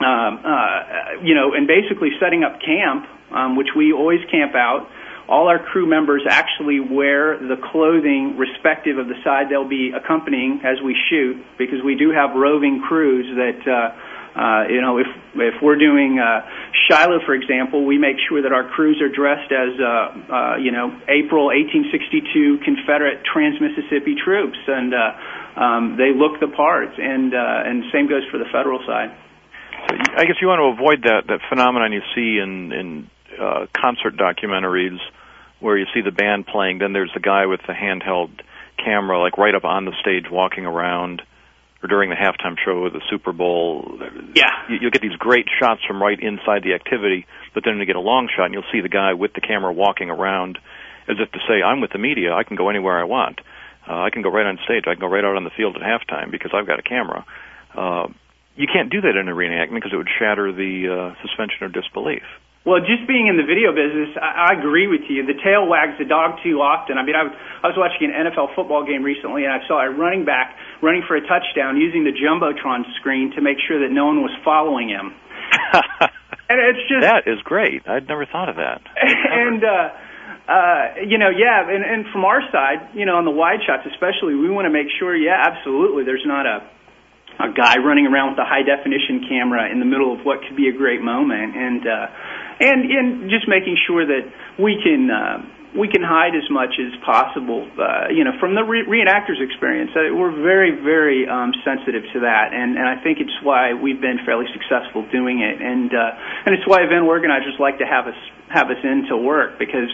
um, 0.00 0.40
uh, 0.44 1.22
you 1.22 1.34
know, 1.34 1.54
and 1.54 1.66
basically 1.66 2.10
setting 2.20 2.44
up 2.44 2.60
camp, 2.60 3.06
um, 3.32 3.56
which 3.56 3.68
we 3.76 3.92
always 3.92 4.20
camp 4.30 4.54
out 4.54 4.88
all 5.28 5.48
our 5.48 5.58
crew 5.58 5.88
members 5.88 6.22
actually 6.28 6.80
wear 6.80 7.38
the 7.38 7.56
clothing 7.72 8.36
respective 8.36 8.98
of 8.98 9.08
the 9.08 9.16
side 9.24 9.46
they'll 9.48 9.68
be 9.68 9.92
accompanying 9.96 10.60
as 10.64 10.76
we 10.84 10.94
shoot 11.08 11.42
because 11.56 11.80
we 11.84 11.96
do 11.96 12.10
have 12.10 12.36
roving 12.36 12.82
crews 12.86 13.24
that 13.36 13.60
uh, 13.64 13.96
you 14.68 14.80
know 14.80 14.98
if 14.98 15.06
if 15.34 15.62
we're 15.62 15.78
doing 15.78 16.18
uh, 16.18 16.46
Shiloh 16.86 17.20
for 17.26 17.34
example 17.34 17.84
we 17.84 17.98
make 17.98 18.16
sure 18.28 18.42
that 18.42 18.52
our 18.52 18.68
crews 18.68 19.00
are 19.02 19.08
dressed 19.08 19.50
as 19.52 19.78
uh, 19.78 19.86
uh, 19.86 20.56
you 20.58 20.72
know 20.72 20.90
April 21.08 21.46
1862 21.54 22.64
Confederate 22.64 23.22
Trans-Mississippi 23.24 24.16
troops. 24.18 24.58
And 24.66 24.94
uh, 24.94 25.60
um, 25.60 25.96
they 25.96 26.10
look 26.14 26.40
the 26.40 26.48
part 26.48 26.98
and 26.98 27.34
uh, 27.34 27.68
and 27.68 27.84
same 27.92 28.08
goes 28.08 28.22
for 28.30 28.38
the 28.38 28.48
federal 28.50 28.80
side. 28.86 29.14
I 30.16 30.24
guess 30.24 30.36
you 30.40 30.48
want 30.48 30.60
to 30.60 30.72
avoid 30.74 31.02
that 31.04 31.26
that 31.28 31.40
phenomenon 31.48 31.92
you 31.92 32.02
see 32.14 32.40
in 32.42 33.10
uh, 33.40 33.66
concert 33.74 34.16
documentaries 34.16 34.98
where 35.60 35.78
you 35.78 35.86
see 35.94 36.00
the 36.00 36.12
band 36.12 36.46
playing, 36.46 36.78
then 36.78 36.92
there's 36.92 37.10
the 37.14 37.20
guy 37.20 37.46
with 37.46 37.60
the 37.66 37.72
handheld 37.72 38.30
camera, 38.82 39.18
like 39.18 39.38
right 39.38 39.54
up 39.54 39.64
on 39.64 39.84
the 39.84 39.92
stage, 40.00 40.30
walking 40.30 40.66
around, 40.66 41.22
or 41.84 41.86
during 41.86 42.08
the 42.08 42.16
halftime 42.16 42.56
show 42.64 42.86
of 42.86 42.94
the 42.94 43.02
Super 43.10 43.32
Bowl. 43.32 43.98
Yeah, 44.34 44.48
you, 44.70 44.78
you'll 44.80 44.90
get 44.90 45.02
these 45.02 45.16
great 45.18 45.46
shots 45.60 45.82
from 45.86 46.02
right 46.02 46.18
inside 46.18 46.64
the 46.64 46.72
activity, 46.72 47.26
but 47.52 47.62
then 47.64 47.76
you 47.78 47.84
get 47.84 47.96
a 47.96 48.00
long 48.00 48.28
shot, 48.34 48.46
and 48.46 48.54
you'll 48.54 48.70
see 48.72 48.80
the 48.80 48.88
guy 48.88 49.12
with 49.12 49.34
the 49.34 49.42
camera 49.42 49.70
walking 49.70 50.08
around, 50.08 50.58
as 51.08 51.16
if 51.20 51.30
to 51.32 51.38
say, 51.46 51.60
"I'm 51.62 51.82
with 51.82 51.92
the 51.92 51.98
media. 51.98 52.32
I 52.32 52.42
can 52.42 52.56
go 52.56 52.70
anywhere 52.70 52.98
I 52.98 53.04
want. 53.04 53.40
Uh, 53.86 54.00
I 54.00 54.08
can 54.08 54.22
go 54.22 54.30
right 54.30 54.46
on 54.46 54.58
stage. 54.64 54.84
I 54.88 54.94
can 54.94 55.00
go 55.00 55.08
right 55.08 55.24
out 55.24 55.36
on 55.36 55.44
the 55.44 55.52
field 55.54 55.76
at 55.76 55.82
halftime 55.82 56.30
because 56.30 56.52
I've 56.54 56.66
got 56.66 56.78
a 56.78 56.82
camera." 56.82 57.26
Uh, 57.76 58.08
you 58.56 58.66
can't 58.72 58.88
do 58.88 59.02
that 59.02 59.16
in 59.16 59.28
a 59.28 59.34
reenactment 59.34 59.74
because 59.74 59.92
it 59.92 59.96
would 59.96 60.08
shatter 60.18 60.52
the 60.52 60.88
uh, 60.88 61.20
suspension 61.20 61.64
of 61.66 61.72
disbelief. 61.72 62.22
Well, 62.64 62.80
just 62.80 63.04
being 63.04 63.28
in 63.28 63.36
the 63.36 63.44
video 63.44 63.76
business, 63.76 64.16
I, 64.16 64.48
I 64.48 64.50
agree 64.56 64.88
with 64.88 65.04
you. 65.12 65.20
The 65.28 65.36
tail 65.36 65.68
wags 65.68 66.00
the 66.00 66.08
dog 66.08 66.40
too 66.40 66.64
often. 66.64 66.96
I 66.96 67.04
mean, 67.04 67.12
I, 67.12 67.28
I 67.60 67.68
was 67.68 67.76
watching 67.76 68.08
an 68.08 68.16
NFL 68.16 68.56
football 68.56 68.88
game 68.88 69.04
recently, 69.04 69.44
and 69.44 69.52
I 69.52 69.60
saw 69.68 69.84
a 69.84 69.92
running 69.92 70.24
back 70.24 70.56
running 70.80 71.04
for 71.04 71.12
a 71.12 71.20
touchdown 71.20 71.76
using 71.76 72.08
the 72.08 72.16
jumbotron 72.16 72.88
screen 72.96 73.36
to 73.36 73.44
make 73.44 73.60
sure 73.60 73.84
that 73.84 73.92
no 73.92 74.08
one 74.08 74.24
was 74.24 74.32
following 74.40 74.88
him. 74.88 75.12
and 76.48 76.56
it's 76.56 76.88
just 76.88 77.04
that 77.04 77.28
is 77.28 77.36
great. 77.44 77.84
I'd 77.84 78.08
never 78.08 78.24
thought 78.24 78.48
of 78.48 78.56
that. 78.56 78.80
and 78.96 79.60
uh, 79.60 79.88
uh, 80.48 80.84
you 81.04 81.20
know, 81.20 81.28
yeah, 81.28 81.68
and, 81.68 81.84
and 81.84 82.08
from 82.16 82.24
our 82.24 82.40
side, 82.48 82.96
you 82.96 83.04
know, 83.04 83.20
on 83.20 83.28
the 83.28 83.36
wide 83.36 83.60
shots 83.60 83.84
especially, 83.92 84.40
we 84.40 84.48
want 84.48 84.64
to 84.64 84.72
make 84.72 84.88
sure, 84.98 85.12
yeah, 85.12 85.36
absolutely, 85.36 86.08
there's 86.08 86.24
not 86.24 86.48
a 86.48 86.64
a 87.34 87.50
guy 87.50 87.82
running 87.82 88.06
around 88.06 88.30
with 88.30 88.38
a 88.38 88.46
high 88.46 88.62
definition 88.62 89.26
camera 89.26 89.66
in 89.66 89.80
the 89.80 89.88
middle 89.88 90.14
of 90.14 90.22
what 90.24 90.38
could 90.46 90.56
be 90.56 90.68
a 90.68 90.76
great 90.76 91.02
moment, 91.02 91.56
and 91.56 91.82
uh, 91.82 92.06
and 92.60 92.90
and 92.90 93.30
just 93.30 93.48
making 93.48 93.76
sure 93.86 94.06
that 94.06 94.24
we 94.58 94.78
can 94.82 95.10
uh, 95.10 95.42
we 95.74 95.90
can 95.90 96.06
hide 96.06 96.38
as 96.38 96.46
much 96.54 96.78
as 96.78 96.94
possible, 97.02 97.66
uh, 97.66 98.06
you 98.06 98.22
know, 98.22 98.30
from 98.38 98.54
the 98.54 98.62
re- 98.62 98.86
reenactors' 98.86 99.42
experience. 99.42 99.90
Uh, 99.90 100.14
we're 100.14 100.30
very, 100.30 100.70
very 100.70 101.26
um, 101.26 101.50
sensitive 101.66 102.06
to 102.14 102.22
that, 102.22 102.54
and, 102.54 102.78
and 102.78 102.86
I 102.86 103.02
think 103.02 103.18
it's 103.18 103.34
why 103.42 103.74
we've 103.74 104.00
been 104.00 104.22
fairly 104.22 104.46
successful 104.54 105.02
doing 105.10 105.42
it, 105.42 105.58
and 105.58 105.90
uh, 105.90 106.46
and 106.46 106.54
it's 106.54 106.66
why 106.66 106.86
event 106.86 107.10
organizers 107.10 107.58
like 107.58 107.78
to 107.82 107.86
have 107.86 108.06
us 108.06 108.18
have 108.54 108.70
us 108.70 108.78
in 108.86 109.10
to 109.10 109.18
work 109.18 109.58
because 109.58 109.90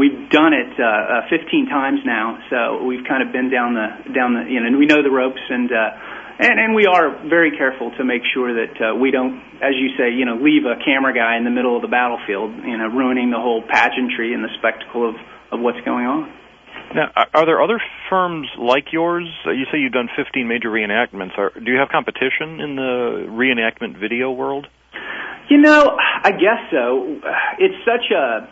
we've 0.00 0.32
done 0.32 0.56
it 0.56 0.72
uh, 0.80 1.28
uh, 1.28 1.28
15 1.28 1.68
times 1.68 2.00
now, 2.08 2.40
so 2.48 2.82
we've 2.88 3.04
kind 3.04 3.20
of 3.20 3.28
been 3.28 3.52
down 3.52 3.76
the 3.76 3.88
down 4.16 4.32
the 4.32 4.48
you 4.48 4.64
know, 4.64 4.66
and 4.66 4.78
we 4.80 4.88
know 4.88 5.04
the 5.04 5.12
ropes 5.12 5.44
and. 5.48 5.70
Uh, 5.70 6.16
and 6.38 6.54
and 6.58 6.74
we 6.74 6.86
are 6.86 7.10
very 7.28 7.50
careful 7.56 7.90
to 7.98 8.04
make 8.04 8.22
sure 8.32 8.54
that 8.54 8.74
uh, 8.78 8.94
we 8.94 9.10
don't, 9.10 9.42
as 9.58 9.74
you 9.74 9.90
say, 9.98 10.14
you 10.14 10.24
know, 10.24 10.38
leave 10.38 10.62
a 10.62 10.78
camera 10.84 11.12
guy 11.12 11.36
in 11.36 11.44
the 11.44 11.50
middle 11.50 11.74
of 11.74 11.82
the 11.82 11.90
battlefield, 11.90 12.54
you 12.62 12.78
know, 12.78 12.86
ruining 12.86 13.30
the 13.30 13.42
whole 13.42 13.62
pageantry 13.66 14.34
and 14.34 14.44
the 14.44 14.52
spectacle 14.58 15.08
of 15.08 15.14
of 15.50 15.58
what's 15.60 15.80
going 15.84 16.06
on. 16.06 16.30
Now, 16.94 17.10
are 17.34 17.44
there 17.44 17.60
other 17.60 17.80
firms 18.08 18.46
like 18.56 18.92
yours? 18.92 19.28
Uh, 19.44 19.50
you 19.50 19.66
say 19.72 19.78
you've 19.78 19.92
done 19.92 20.08
15 20.16 20.46
major 20.48 20.70
reenactments. 20.70 21.36
Are, 21.36 21.50
do 21.52 21.70
you 21.70 21.78
have 21.78 21.88
competition 21.90 22.60
in 22.60 22.76
the 22.76 23.26
reenactment 23.28 23.98
video 24.00 24.30
world? 24.30 24.66
You 25.50 25.58
know, 25.58 25.96
I 25.98 26.30
guess 26.30 26.70
so. 26.70 27.20
It's 27.58 27.76
such 27.84 28.12
a 28.14 28.48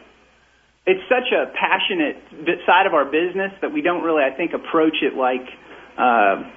it's 0.87 1.03
such 1.09 1.31
a 1.31 1.53
passionate 1.55 2.19
side 2.67 2.87
of 2.87 2.95
our 2.95 3.05
business 3.05 3.53
that 3.63 3.73
we 3.73 3.81
don't 3.81 4.03
really, 4.03 4.23
I 4.23 4.37
think, 4.37 4.53
approach 4.55 4.97
it 5.03 5.15
like. 5.15 5.47
Uh, 5.97 6.51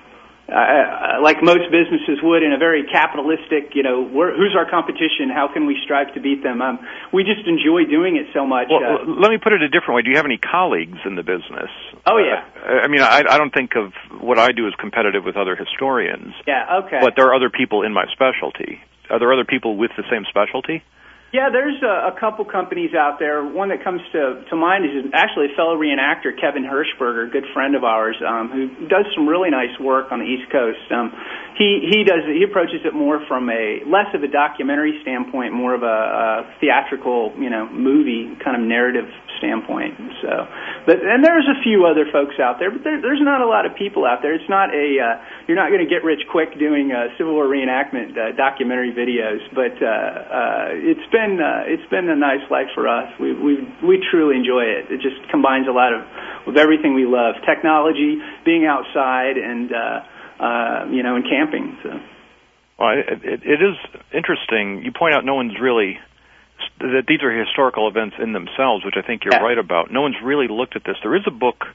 uh, 0.49 1.21
like 1.21 1.41
most 1.41 1.69
businesses 1.71 2.19
would 2.21 2.43
in 2.43 2.53
a 2.53 2.57
very 2.57 2.83
capitalistic, 2.89 3.75
you 3.75 3.83
know, 3.83 4.07
who's 4.07 4.55
our 4.57 4.69
competition? 4.69 5.29
How 5.33 5.47
can 5.51 5.65
we 5.65 5.77
strive 5.83 6.13
to 6.15 6.19
beat 6.19 6.43
them? 6.43 6.61
Um, 6.61 6.79
we 7.13 7.23
just 7.23 7.47
enjoy 7.47 7.85
doing 7.85 8.17
it 8.17 8.27
so 8.33 8.45
much. 8.45 8.67
Well, 8.69 8.81
uh, 8.83 9.05
let 9.05 9.31
me 9.31 9.37
put 9.37 9.53
it 9.53 9.61
a 9.61 9.69
different 9.69 9.95
way. 9.95 10.01
Do 10.01 10.09
you 10.09 10.17
have 10.17 10.25
any 10.25 10.37
colleagues 10.37 10.97
in 11.05 11.15
the 11.15 11.23
business? 11.23 11.69
Oh 12.05 12.17
yeah. 12.17 12.45
Uh, 12.57 12.83
I 12.83 12.87
mean, 12.87 13.01
I, 13.01 13.23
I 13.29 13.37
don't 13.37 13.53
think 13.53 13.75
of 13.75 13.93
what 14.21 14.39
I 14.39 14.51
do 14.51 14.67
as 14.67 14.73
competitive 14.79 15.23
with 15.23 15.37
other 15.37 15.55
historians. 15.55 16.33
Yeah. 16.47 16.83
Okay. 16.85 16.99
But 17.01 17.13
there 17.15 17.27
are 17.27 17.35
other 17.35 17.49
people 17.49 17.83
in 17.83 17.93
my 17.93 18.05
specialty. 18.11 18.81
Are 19.09 19.19
there 19.19 19.33
other 19.33 19.45
people 19.45 19.77
with 19.77 19.91
the 19.97 20.03
same 20.09 20.25
specialty? 20.29 20.83
Yeah, 21.31 21.53
there's 21.53 21.77
a, 21.85 22.09
a 22.09 22.19
couple 22.19 22.43
companies 22.45 22.97
out 22.97 23.21
there. 23.21 23.45
One 23.45 23.69
that 23.69 23.83
comes 23.83 24.01
to 24.13 24.41
to 24.49 24.55
mind 24.57 24.85
is 24.85 25.05
actually 25.13 25.53
a 25.53 25.55
fellow 25.55 25.77
reenactor, 25.77 26.33
Kevin 26.33 26.65
Hershberger, 26.65 27.29
a 27.29 27.29
good 27.29 27.45
friend 27.53 27.75
of 27.75 27.83
ours, 27.83 28.17
um, 28.25 28.49
who 28.49 28.87
does 28.89 29.05
some 29.13 29.29
really 29.29 29.51
nice 29.53 29.77
work 29.79 30.11
on 30.11 30.19
the 30.19 30.25
East 30.25 30.49
Coast. 30.49 30.81
Um, 30.89 31.13
he 31.53 31.85
he 31.85 32.03
does 32.03 32.25
he 32.25 32.41
approaches 32.41 32.81
it 32.81 32.97
more 32.97 33.21
from 33.27 33.49
a 33.49 33.85
less 33.85 34.09
of 34.17 34.23
a 34.23 34.27
documentary 34.27 34.97
standpoint, 35.05 35.53
more 35.53 35.75
of 35.75 35.83
a, 35.83 35.85
a 35.85 36.25
theatrical, 36.59 37.37
you 37.37 37.53
know, 37.53 37.69
movie 37.69 38.33
kind 38.43 38.57
of 38.57 38.65
narrative 38.65 39.05
standpoint. 39.39 39.95
So, 40.21 40.31
but 40.85 41.01
and 41.01 41.23
there's 41.23 41.47
a 41.47 41.57
few 41.63 41.87
other 41.87 42.05
folks 42.11 42.37
out 42.37 42.59
there, 42.59 42.69
but 42.69 42.83
there, 42.83 43.01
there's 43.01 43.23
not 43.23 43.41
a 43.41 43.47
lot 43.47 43.65
of 43.65 43.73
people 43.73 44.05
out 44.05 44.21
there. 44.21 44.35
It's 44.35 44.51
not 44.51 44.69
a 44.75 44.87
uh, 44.99 45.15
you're 45.47 45.57
not 45.57 45.71
going 45.71 45.81
to 45.81 45.89
get 45.89 46.03
rich 46.03 46.21
quick 46.29 46.53
doing 46.59 46.91
uh, 46.91 47.15
Civil 47.17 47.33
War 47.33 47.47
reenactment 47.47 48.13
uh, 48.13 48.35
documentary 48.35 48.91
videos, 48.91 49.41
but 49.55 49.75
uh, 49.79 49.87
uh, 49.87 50.65
it's 50.75 51.07
been 51.09 51.39
uh, 51.39 51.65
it's 51.65 51.87
been 51.89 52.11
a 52.11 52.19
nice 52.19 52.43
life 52.51 52.69
for 52.75 52.85
us. 52.85 53.09
We 53.19 53.33
we 53.33 53.53
we 53.81 53.95
truly 54.11 54.35
enjoy 54.35 54.67
it. 54.67 54.91
It 54.91 55.01
just 55.01 55.17
combines 55.31 55.67
a 55.67 55.73
lot 55.73 55.95
of 55.95 56.03
with 56.45 56.57
everything 56.57 56.93
we 56.93 57.07
love: 57.07 57.39
technology, 57.47 58.19
being 58.45 58.67
outside, 58.67 59.39
and 59.39 59.71
uh, 59.71 60.43
uh, 60.43 60.79
you 60.91 61.03
know, 61.03 61.15
and 61.15 61.25
camping. 61.25 61.77
So. 61.83 61.89
Well, 62.79 62.95
it, 62.95 63.19
it, 63.23 63.41
it 63.43 63.59
is 63.59 63.75
interesting. 64.13 64.83
You 64.83 64.91
point 64.95 65.13
out 65.13 65.25
no 65.25 65.35
one's 65.35 65.59
really 65.59 65.99
that 66.79 67.03
these 67.07 67.21
are 67.23 67.31
historical 67.31 67.87
events 67.87 68.15
in 68.21 68.33
themselves, 68.33 68.85
which 68.85 68.95
I 68.97 69.05
think 69.05 69.23
you're 69.23 69.33
yeah. 69.33 69.41
right 69.41 69.57
about. 69.57 69.91
No 69.91 70.01
one's 70.01 70.15
really 70.23 70.47
looked 70.47 70.75
at 70.75 70.83
this. 70.83 70.95
There 71.03 71.15
is 71.15 71.23
a 71.27 71.31
book, 71.31 71.65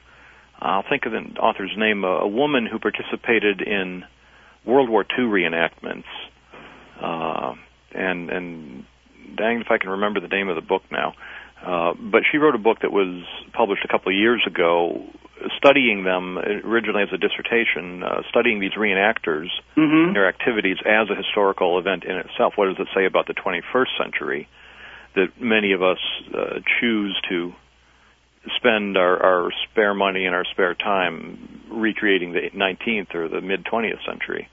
I'll 0.59 0.85
think 0.87 1.05
of 1.05 1.11
the 1.11 1.39
author's 1.39 1.73
name, 1.77 2.03
a, 2.03 2.25
a 2.25 2.27
woman 2.27 2.65
who 2.65 2.79
participated 2.79 3.61
in 3.61 4.03
World 4.65 4.89
War 4.89 5.03
II 5.03 5.25
reenactments, 5.25 6.09
uh, 6.99 7.53
and 7.93 8.29
and 8.29 8.85
dang 9.35 9.61
if 9.61 9.67
I 9.69 9.77
can 9.77 9.91
remember 9.91 10.19
the 10.19 10.27
name 10.27 10.49
of 10.49 10.55
the 10.55 10.61
book 10.61 10.83
now. 10.91 11.13
Uh, 11.63 11.93
but 11.99 12.23
she 12.29 12.37
wrote 12.37 12.55
a 12.55 12.59
book 12.59 12.79
that 12.81 12.91
was 12.91 13.23
published 13.53 13.83
a 13.85 13.87
couple 13.87 14.11
of 14.11 14.17
years 14.17 14.43
ago, 14.45 15.01
studying 15.57 16.03
them 16.03 16.37
originally 16.37 17.03
as 17.03 17.09
a 17.13 17.17
dissertation, 17.17 18.03
uh, 18.03 18.21
studying 18.29 18.59
these 18.59 18.73
reenactors, 18.73 19.47
mm-hmm. 19.75 20.13
their 20.13 20.27
activities 20.27 20.77
as 20.85 21.09
a 21.09 21.15
historical 21.15 21.79
event 21.79 22.03
in 22.03 22.17
itself. 22.17 22.53
What 22.55 22.67
does 22.67 22.77
it 22.79 22.87
say 22.95 23.05
about 23.05 23.27
the 23.27 23.33
21st 23.33 23.97
century? 23.97 24.47
That 25.15 25.39
many 25.39 25.73
of 25.73 25.81
us 25.81 25.99
uh, 26.33 26.59
choose 26.79 27.19
to 27.29 27.53
spend 28.57 28.97
our, 28.97 29.21
our 29.21 29.49
spare 29.69 29.93
money 29.93 30.25
and 30.25 30.35
our 30.35 30.45
spare 30.51 30.75
time 30.75 31.63
recreating 31.71 32.33
the 32.33 32.49
19th 32.53 33.15
or 33.15 33.27
the 33.27 33.41
mid 33.41 33.65
20th 33.65 34.05
century. 34.05 34.49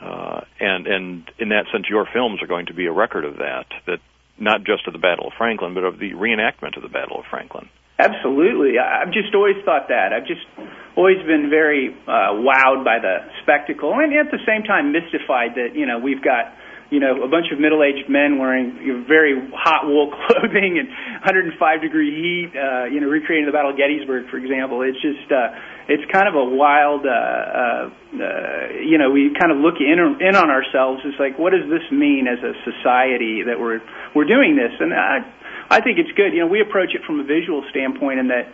Uh, 0.00 0.42
and 0.60 0.86
and 0.86 1.30
in 1.38 1.48
that 1.48 1.66
sense, 1.72 1.86
your 1.90 2.06
films 2.12 2.40
are 2.40 2.46
going 2.46 2.66
to 2.66 2.74
be 2.74 2.86
a 2.86 2.92
record 2.92 3.24
of 3.24 3.38
that. 3.38 3.66
That 3.86 3.98
not 4.38 4.62
just 4.62 4.86
of 4.86 4.92
the 4.92 4.98
Battle 4.98 5.26
of 5.26 5.32
Franklin, 5.36 5.74
but 5.74 5.82
of 5.82 5.98
the 5.98 6.12
reenactment 6.12 6.76
of 6.76 6.82
the 6.82 6.88
Battle 6.88 7.18
of 7.18 7.26
Franklin. 7.28 7.68
Absolutely. 7.98 8.78
I've 8.78 9.10
just 9.10 9.34
always 9.34 9.56
thought 9.64 9.88
that. 9.88 10.12
I've 10.14 10.26
just 10.26 10.46
always 10.94 11.18
been 11.26 11.50
very 11.50 11.90
uh, 12.06 12.38
wowed 12.38 12.84
by 12.84 13.02
the 13.02 13.26
spectacle, 13.42 13.90
and 13.90 14.14
at 14.14 14.30
the 14.30 14.38
same 14.46 14.62
time 14.62 14.92
mystified 14.92 15.58
that 15.58 15.74
you 15.74 15.84
know 15.84 15.98
we've 15.98 16.22
got 16.22 16.54
you 16.90 17.00
know 17.00 17.22
a 17.22 17.28
bunch 17.28 17.52
of 17.52 17.60
middle-aged 17.60 18.08
men 18.08 18.38
wearing 18.38 19.04
very 19.06 19.36
hot 19.52 19.86
wool 19.86 20.10
clothing 20.26 20.80
and 20.80 20.88
105 21.20 21.56
degree 21.82 22.12
heat, 22.14 22.50
uh, 22.56 22.84
you 22.88 23.00
know, 23.00 23.08
recreating 23.08 23.46
the 23.46 23.52
Battle 23.52 23.72
of 23.72 23.76
Gettysburg, 23.76 24.30
for 24.30 24.38
example. 24.38 24.82
It's 24.82 25.00
just 25.00 25.28
uh, 25.30 25.52
it's 25.88 26.04
kind 26.12 26.28
of 26.28 26.34
a 26.36 26.44
wild, 26.44 27.04
uh, 27.04 27.12
uh, 27.12 27.84
uh, 28.20 28.80
you 28.84 28.98
know, 28.98 29.10
we 29.10 29.32
kind 29.34 29.52
of 29.52 29.58
look 29.58 29.80
in 29.80 29.96
in 30.20 30.36
on 30.36 30.48
ourselves. 30.48 31.00
It's 31.04 31.18
like, 31.18 31.38
what 31.38 31.52
does 31.52 31.68
this 31.68 31.84
mean 31.90 32.28
as 32.28 32.38
a 32.44 32.52
society 32.64 33.44
that 33.48 33.58
we're 33.58 33.80
we're 34.14 34.28
doing 34.28 34.56
this? 34.56 34.72
And 34.80 34.92
I 34.92 35.24
I 35.68 35.80
think 35.80 35.98
it's 35.98 36.12
good. 36.16 36.32
You 36.32 36.44
know, 36.44 36.50
we 36.52 36.60
approach 36.60 36.94
it 36.94 37.04
from 37.04 37.20
a 37.20 37.24
visual 37.24 37.64
standpoint 37.70 38.20
in 38.20 38.28
that 38.28 38.52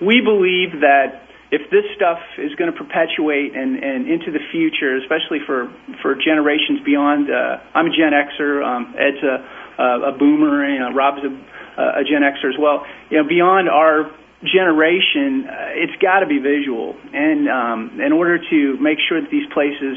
we 0.00 0.20
believe 0.20 0.82
that 0.82 1.25
if 1.50 1.70
this 1.70 1.84
stuff 1.94 2.18
is 2.38 2.54
going 2.56 2.72
to 2.72 2.76
perpetuate 2.76 3.54
and, 3.54 3.78
and 3.78 4.10
into 4.10 4.32
the 4.32 4.42
future, 4.50 4.96
especially 4.98 5.38
for, 5.46 5.70
for 6.02 6.14
generations 6.14 6.82
beyond, 6.84 7.30
uh, 7.30 7.62
I'm 7.74 7.86
a 7.86 7.94
Gen 7.94 8.10
Xer, 8.10 8.66
um, 8.66 8.94
Ed's 8.98 9.22
a, 9.22 9.36
a, 9.78 9.86
a 10.10 10.18
boomer, 10.18 10.66
you 10.66 10.80
know, 10.80 10.90
Rob's 10.92 11.22
a, 11.22 11.30
a 12.00 12.02
Gen 12.02 12.22
Xer 12.26 12.50
as 12.50 12.58
well. 12.58 12.84
You 13.10 13.22
know, 13.22 13.28
beyond 13.28 13.68
our 13.68 14.10
generation, 14.42 15.46
uh, 15.46 15.80
it's 15.86 15.96
got 16.02 16.20
to 16.20 16.26
be 16.26 16.38
visual, 16.38 16.96
and 17.12 17.48
um, 17.48 18.00
in 18.00 18.12
order 18.12 18.38
to 18.38 18.76
make 18.78 18.98
sure 19.08 19.20
that 19.20 19.30
these 19.30 19.46
places 19.54 19.96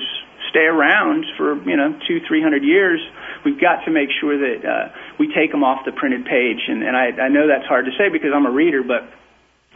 stay 0.50 0.66
around 0.66 1.26
for 1.38 1.58
you 1.70 1.76
know 1.76 1.98
two, 2.08 2.20
three 2.28 2.42
hundred 2.42 2.64
years, 2.64 3.02
we've 3.44 3.60
got 3.60 3.86
to 3.86 3.92
make 3.92 4.10
sure 4.22 4.38
that 4.38 4.66
uh, 4.66 4.96
we 5.20 5.28
take 5.34 5.52
them 5.52 5.64
off 5.64 5.86
the 5.86 5.92
printed 5.92 6.26
page. 6.26 6.62
And, 6.68 6.84
and 6.84 6.96
I, 6.96 7.28
I 7.28 7.30
know 7.30 7.48
that's 7.48 7.68
hard 7.68 7.86
to 7.86 7.92
say 7.98 8.10
because 8.10 8.32
I'm 8.34 8.46
a 8.46 8.52
reader, 8.52 8.82
but 8.82 9.10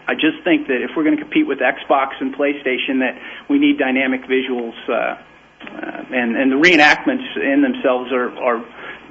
I 0.07 0.15
just 0.15 0.43
think 0.43 0.67
that 0.67 0.81
if 0.83 0.91
we're 0.95 1.03
going 1.03 1.15
to 1.15 1.21
compete 1.21 1.47
with 1.47 1.59
Xbox 1.59 2.19
and 2.19 2.35
PlayStation, 2.35 2.99
that 2.99 3.15
we 3.49 3.59
need 3.59 3.77
dynamic 3.77 4.23
visuals, 4.23 4.75
uh, 4.89 5.15
uh, 5.63 6.03
and 6.11 6.35
and 6.35 6.51
the 6.51 6.59
reenactments 6.59 7.23
in 7.39 7.61
themselves 7.61 8.11
are 8.11 8.29
are 8.35 8.59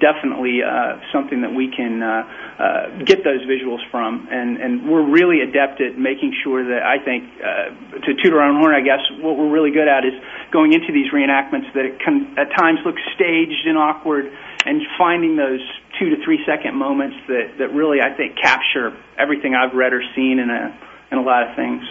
definitely 0.00 0.60
uh, 0.60 0.98
something 1.12 1.40
that 1.42 1.54
we 1.54 1.70
can 1.70 2.02
uh, 2.02 2.26
uh, 2.58 3.04
get 3.06 3.24
those 3.24 3.40
visuals 3.46 3.80
from, 3.90 4.28
and 4.30 4.58
and 4.58 4.90
we're 4.90 5.06
really 5.08 5.40
adept 5.40 5.80
at 5.80 5.96
making 5.96 6.34
sure 6.44 6.60
that 6.60 6.82
I 6.82 6.98
think 7.02 7.24
uh, 7.40 8.00
to 8.04 8.10
toot 8.22 8.34
our 8.34 8.42
own 8.42 8.60
horn, 8.60 8.74
I 8.74 8.84
guess 8.84 9.00
what 9.22 9.38
we're 9.38 9.50
really 9.50 9.70
good 9.70 9.88
at 9.88 10.04
is 10.04 10.12
going 10.52 10.74
into 10.74 10.92
these 10.92 11.10
reenactments 11.12 11.72
that 11.72 11.86
it 11.86 12.00
can 12.00 12.36
at 12.36 12.50
times 12.52 12.80
look 12.84 12.96
staged 13.14 13.64
and 13.64 13.78
awkward, 13.78 14.26
and 14.66 14.82
finding 14.98 15.36
those 15.36 15.62
two 16.02 16.10
to 16.10 16.24
three 16.24 16.40
second 16.44 16.74
moments 16.74 17.16
that 17.28 17.58
that 17.58 17.72
really 17.72 17.98
I 18.00 18.16
think 18.16 18.36
capture 18.36 18.96
everything 19.18 19.54
I've 19.54 19.74
read 19.74 19.92
or 19.92 20.02
seen 20.14 20.38
in 20.38 20.50
a 20.50 20.76
in 21.12 21.18
a 21.18 21.22
lot 21.22 21.48
of 21.48 21.56
things. 21.56 21.82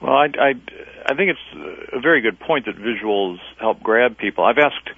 Well, 0.00 0.12
I, 0.12 0.26
I, 0.26 0.50
I 1.06 1.14
think 1.16 1.32
it's 1.32 1.90
a 1.92 2.00
very 2.00 2.20
good 2.20 2.38
point 2.38 2.66
that 2.66 2.76
visuals 2.76 3.38
help 3.58 3.82
grab 3.82 4.18
people. 4.18 4.44
I've 4.44 4.58
asked 4.58 4.90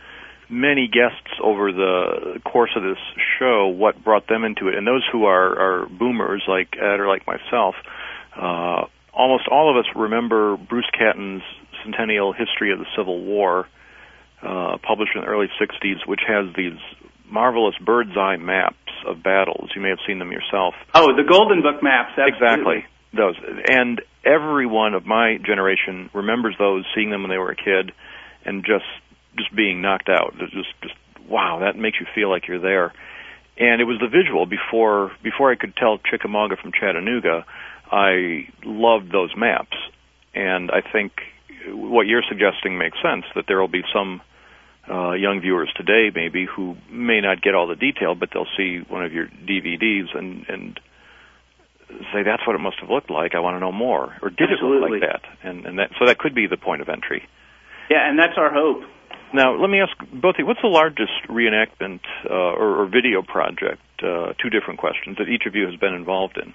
many 0.49 0.89
guests 0.89 1.31
over 1.43 1.73
the 1.73 2.41
course 2.45 2.71
of 2.77 2.83
this 2.83 2.99
show 3.39 3.69
what 3.69 4.03
brought 4.03 4.27
them 4.27 4.45
into 4.45 4.69
it, 4.69 4.75
and 4.75 4.87
those 4.87 5.05
who 5.11 5.25
are, 5.25 5.83
are 5.83 5.87
boomers 5.87 6.43
like 6.49 6.75
Ed 6.77 6.99
or 6.99 7.07
like 7.07 7.25
myself, 7.27 7.77
uh, 8.37 8.87
almost 9.15 9.49
all 9.49 9.71
of 9.71 9.77
us 9.77 9.91
remember 9.95 10.57
Bruce 10.57 10.91
Catton's 10.93 11.43
Centennial 11.85 12.33
History 12.33 12.73
of 12.73 12.81
the 12.81 12.87
Civil 12.97 13.25
War, 13.25 13.69
uh, 14.43 14.77
published 14.83 15.13
in 15.15 15.23
the 15.23 15.27
early 15.27 15.49
60s, 15.61 16.07
which 16.07 16.21
has 16.27 16.47
these 16.57 16.79
marvelous 17.31 17.75
bird's 17.85 18.17
eye 18.17 18.37
maps 18.37 18.77
of 19.07 19.23
battles. 19.23 19.71
You 19.75 19.83
may 19.83 19.91
have 19.91 19.99
seen 20.07 20.19
them 20.19 20.33
yourself. 20.33 20.75
Oh, 20.95 21.15
the 21.17 21.25
Golden 21.29 21.63
Book 21.63 21.83
maps. 21.83 22.19
Absolutely. 22.19 22.85
Exactly. 22.85 22.87
Those. 23.17 23.37
And 23.69 24.03
everyone 24.25 24.95
of 24.95 25.07
my 25.07 25.39
generation 25.45 26.11
remembers 26.13 26.55
those, 26.59 26.85
seeing 26.95 27.11
them 27.11 27.23
when 27.23 27.31
they 27.31 27.39
were 27.39 27.51
a 27.51 27.57
kid, 27.57 27.93
and 28.45 28.65
just 28.65 28.85
just 29.37 29.55
being 29.55 29.81
knocked 29.81 30.09
out. 30.09 30.35
It's 30.41 30.53
just 30.53 30.69
just 30.83 30.95
wow, 31.29 31.61
that 31.61 31.77
makes 31.77 31.99
you 32.01 32.07
feel 32.15 32.31
like 32.31 32.49
you're 32.49 32.61
there. 32.61 32.93
And 33.59 33.81
it 33.81 33.85
was 33.85 33.99
the 34.01 34.09
visual 34.09 34.47
before 34.47 35.13
before 35.23 35.51
I 35.51 35.57
could 35.57 35.75
tell 35.77 35.99
Chickamauga 35.99 36.57
from 36.57 36.73
Chattanooga. 36.73 37.45
I 37.91 38.49
loved 38.65 39.13
those 39.13 39.31
maps, 39.37 39.77
and 40.35 40.71
I 40.71 40.81
think 40.81 41.13
what 41.69 42.07
you're 42.07 42.25
suggesting 42.29 42.79
makes 42.79 42.99
sense. 43.01 43.25
That 43.35 43.45
there 43.47 43.61
will 43.61 43.69
be 43.69 43.83
some 43.95 44.21
uh, 44.91 45.13
young 45.13 45.41
viewers 45.41 45.73
today, 45.77 46.11
maybe, 46.15 46.47
who 46.47 46.77
may 46.91 47.21
not 47.21 47.43
get 47.43 47.55
all 47.55 47.67
the 47.67 47.77
detail, 47.77 48.15
but 48.15 48.31
they'll 48.33 48.47
see 48.57 48.81
one 48.89 49.05
of 49.05 49.13
your 49.13 49.27
DVDs 49.27 50.17
and 50.17 50.47
and 50.49 50.81
say 52.13 52.23
that's 52.25 52.47
what 52.47 52.57
it 52.57 52.61
must 52.61 52.79
have 52.81 52.91
looked 52.91 53.11
like. 53.11 53.35
I 53.35 53.41
want 53.41 53.57
to 53.57 53.61
know 53.61 53.73
more, 53.73 54.17
or 54.23 54.31
did 54.31 54.51
Absolutely. 54.51 54.77
it 54.77 54.81
look 54.81 55.03
like 55.03 55.11
that? 55.11 55.49
And 55.49 55.67
and 55.67 55.79
that 55.79 55.91
so 55.99 56.07
that 56.07 56.19
could 56.19 56.35
be 56.35 56.47
the 56.47 56.57
point 56.57 56.83
of 56.83 56.89
entry. 56.89 57.23
Yeah, 57.91 58.09
and 58.09 58.19
that's 58.19 58.37
our 58.37 58.53
hope. 58.53 58.83
Now, 59.33 59.57
let 59.61 59.69
me 59.69 59.81
ask 59.81 59.93
both 60.13 60.37
of 60.37 60.39
you, 60.39 60.47
what's 60.47 60.63
the 60.63 60.69
largest 60.69 61.13
reenactment 61.29 62.01
uh, 62.29 62.33
or, 62.33 62.83
or 62.83 62.87
video 62.87 63.23
project? 63.23 63.83
Uh, 64.03 64.33
two 64.41 64.51
different 64.51 64.79
questions 64.79 65.19
that 65.19 65.29
each 65.29 65.47
of 65.47 65.55
you 65.55 65.67
has 65.67 65.77
been 65.77 65.95
involved 65.95 66.37
in. 66.37 66.55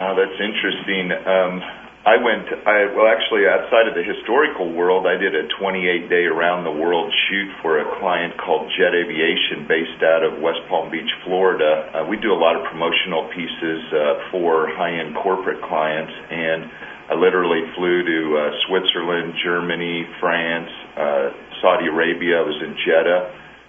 Oh, 0.00 0.14
that's 0.14 0.40
interesting. 0.40 1.12
Um, 1.12 1.62
I 2.06 2.22
went, 2.22 2.46
I, 2.46 2.94
well, 2.94 3.10
actually, 3.10 3.50
outside 3.50 3.90
of 3.90 3.98
the 3.98 4.06
historical 4.06 4.70
world, 4.70 5.10
I 5.10 5.18
did 5.18 5.34
a 5.34 5.50
28 5.58 6.06
day 6.06 6.30
around 6.30 6.62
the 6.62 6.70
world 6.70 7.10
shoot 7.26 7.50
for 7.58 7.82
a 7.82 7.86
client 7.98 8.38
called 8.38 8.70
Jet 8.78 8.94
Aviation 8.94 9.66
based 9.66 9.98
out 10.06 10.22
of 10.22 10.38
West 10.38 10.62
Palm 10.70 10.86
Beach, 10.86 11.10
Florida. 11.26 11.66
Uh, 11.90 12.06
we 12.06 12.14
do 12.22 12.30
a 12.30 12.38
lot 12.38 12.54
of 12.54 12.62
promotional 12.70 13.26
pieces 13.34 13.80
uh, 13.90 14.30
for 14.30 14.70
high 14.78 14.94
end 15.02 15.18
corporate 15.18 15.58
clients, 15.66 16.14
and 16.30 16.70
I 17.10 17.18
literally 17.18 17.66
flew 17.74 18.06
to 18.06 18.18
uh, 18.38 18.42
Switzerland, 18.70 19.34
Germany, 19.42 20.06
France, 20.22 20.70
uh, 20.94 21.34
Saudi 21.58 21.90
Arabia. 21.90 22.38
I 22.38 22.46
was 22.46 22.58
in 22.62 22.78
Jeddah 22.86 23.22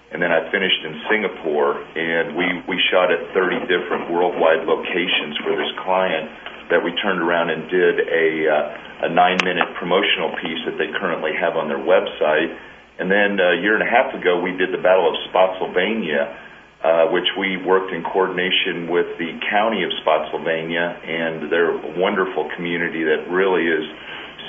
and 0.08 0.22
then 0.24 0.32
I 0.32 0.40
finished 0.56 0.82
in 0.88 0.94
Singapore, 1.12 1.84
and 1.84 2.32
we 2.32 2.48
we 2.64 2.80
shot 2.88 3.12
at 3.12 3.28
30 3.36 3.68
different 3.68 4.08
worldwide 4.08 4.64
locations 4.64 5.36
for 5.44 5.52
this 5.52 5.68
client. 5.84 6.32
That 6.70 6.84
we 6.84 6.92
turned 7.00 7.22
around 7.24 7.50
and 7.50 7.70
did 7.70 7.96
a 8.04 8.28
uh, 8.48 9.08
a 9.08 9.10
nine 9.10 9.38
minute 9.44 9.70
promotional 9.78 10.34
piece 10.42 10.62
that 10.66 10.78
they 10.78 10.90
currently 10.98 11.32
have 11.38 11.56
on 11.56 11.70
their 11.70 11.82
website. 11.82 12.50
And 12.98 13.12
then 13.12 13.38
a 13.38 13.62
year 13.62 13.78
and 13.78 13.86
a 13.86 13.92
half 13.92 14.14
ago, 14.18 14.42
we 14.42 14.58
did 14.58 14.74
the 14.74 14.82
Battle 14.82 15.06
of 15.06 15.16
Spotsylvania, 15.30 16.34
uh, 16.82 17.14
which 17.14 17.30
we 17.38 17.62
worked 17.62 17.94
in 17.94 18.02
coordination 18.02 18.90
with 18.90 19.06
the 19.22 19.38
county 19.50 19.86
of 19.86 19.94
Spotsylvania, 20.02 20.98
and 21.06 21.52
they're 21.52 21.78
wonderful 21.94 22.50
community 22.58 23.06
that 23.06 23.30
really 23.30 23.70
is 23.70 23.86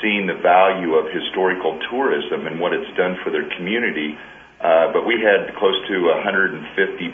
seeing 0.01 0.27
the 0.27 0.41
value 0.41 0.97
of 0.97 1.13
historical 1.13 1.77
tourism 1.91 2.47
and 2.47 2.57
what 2.57 2.73
it's 2.73 2.89
done 2.97 3.21
for 3.21 3.29
their 3.29 3.45
community. 3.57 4.17
Uh, 4.59 4.91
but 4.91 5.07
we 5.07 5.15
had 5.23 5.55
close 5.55 5.79
to 5.87 6.11
150 6.19 6.67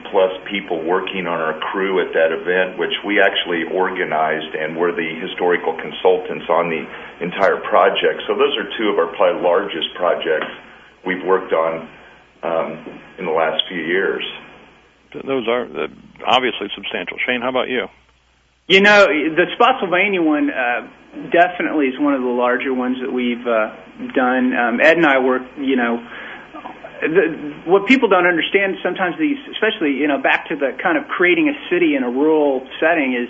plus 0.09 0.33
people 0.49 0.81
working 0.81 1.29
on 1.29 1.37
our 1.37 1.61
crew 1.61 2.01
at 2.01 2.09
that 2.17 2.33
event, 2.33 2.81
which 2.81 2.97
we 3.05 3.21
actually 3.21 3.69
organized 3.69 4.57
and 4.57 4.73
were 4.73 4.97
the 4.97 5.11
historical 5.21 5.77
consultants 5.77 6.49
on 6.49 6.73
the 6.73 6.89
entire 7.21 7.61
project. 7.69 8.25
So 8.25 8.33
those 8.33 8.57
are 8.57 8.65
two 8.81 8.89
of 8.89 8.97
our 8.97 9.13
probably 9.13 9.45
largest 9.45 9.93
projects 9.93 10.49
we've 11.05 11.21
worked 11.21 11.53
on 11.53 11.85
um, 12.41 13.01
in 13.21 13.29
the 13.29 13.37
last 13.37 13.61
few 13.69 13.81
years. 13.81 14.25
Those 15.13 15.45
are 15.47 15.69
uh, 15.69 15.89
obviously 16.25 16.73
substantial. 16.75 17.21
Shane, 17.29 17.45
how 17.45 17.51
about 17.51 17.69
you? 17.69 17.93
You 18.67 18.81
know, 18.81 19.05
the 19.05 19.53
Spotsylvania 19.53 20.23
one 20.23 20.49
uh, 20.49 20.89
definitely 21.29 21.93
is 21.93 22.01
one 22.01 22.15
of 22.15 22.23
the 22.23 22.33
larger 22.33 22.73
ones 22.73 22.97
that 23.05 23.13
we've 23.13 23.45
uh, 23.45 23.77
done. 24.17 24.57
Um, 24.57 24.81
Ed 24.81 24.97
and 24.97 25.05
I 25.05 25.21
work, 25.21 25.43
you 25.61 25.77
know, 25.77 26.01
the, 26.01 26.34
what 27.67 27.87
people 27.87 28.09
don't 28.09 28.27
understand 28.27 28.77
sometimes 28.83 29.17
these, 29.19 29.39
especially 29.53 29.93
you 29.93 30.09
know, 30.09 30.21
back 30.21 30.49
to 30.49 30.57
the 30.57 30.77
kind 30.83 30.97
of 30.99 31.09
creating 31.09 31.49
a 31.49 31.57
city 31.71 31.97
in 31.97 32.03
a 32.03 32.11
rural 32.11 32.67
setting 32.81 33.15
is 33.15 33.29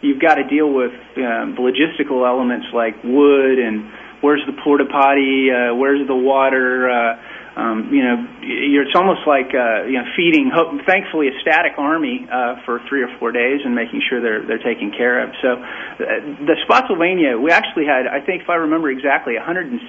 you've 0.00 0.20
got 0.20 0.36
to 0.36 0.44
deal 0.44 0.72
with 0.72 0.92
um, 1.18 1.56
logistical 1.56 2.26
elements 2.26 2.66
like 2.72 3.02
wood 3.02 3.58
and 3.58 3.90
where's 4.20 4.42
the 4.46 4.52
porta 4.62 4.84
potty, 4.86 5.50
uh, 5.50 5.74
where's 5.74 6.06
the 6.06 6.14
water. 6.14 6.90
Uh, 6.90 7.16
um, 7.56 7.88
you 7.88 8.04
know, 8.04 8.20
it's 8.44 8.92
almost 8.92 9.24
like 9.24 9.48
uh, 9.56 9.88
you 9.88 9.96
know 9.96 10.04
feeding. 10.12 10.52
Hope, 10.52 10.76
thankfully, 10.84 11.32
a 11.32 11.36
static 11.40 11.80
army 11.80 12.28
uh, 12.28 12.60
for 12.68 12.84
three 12.84 13.00
or 13.00 13.08
four 13.16 13.32
days 13.32 13.64
and 13.64 13.72
making 13.72 14.04
sure 14.04 14.20
they're 14.20 14.44
they're 14.44 14.60
taken 14.60 14.92
care 14.92 15.24
of. 15.24 15.32
So, 15.40 15.56
uh, 15.56 16.44
the 16.44 16.60
Spotsylvania, 16.68 17.40
we 17.40 17.48
actually 17.48 17.88
had, 17.88 18.04
I 18.04 18.20
think, 18.20 18.44
if 18.44 18.52
I 18.52 18.60
remember 18.68 18.92
exactly, 18.92 19.40
175 19.40 19.88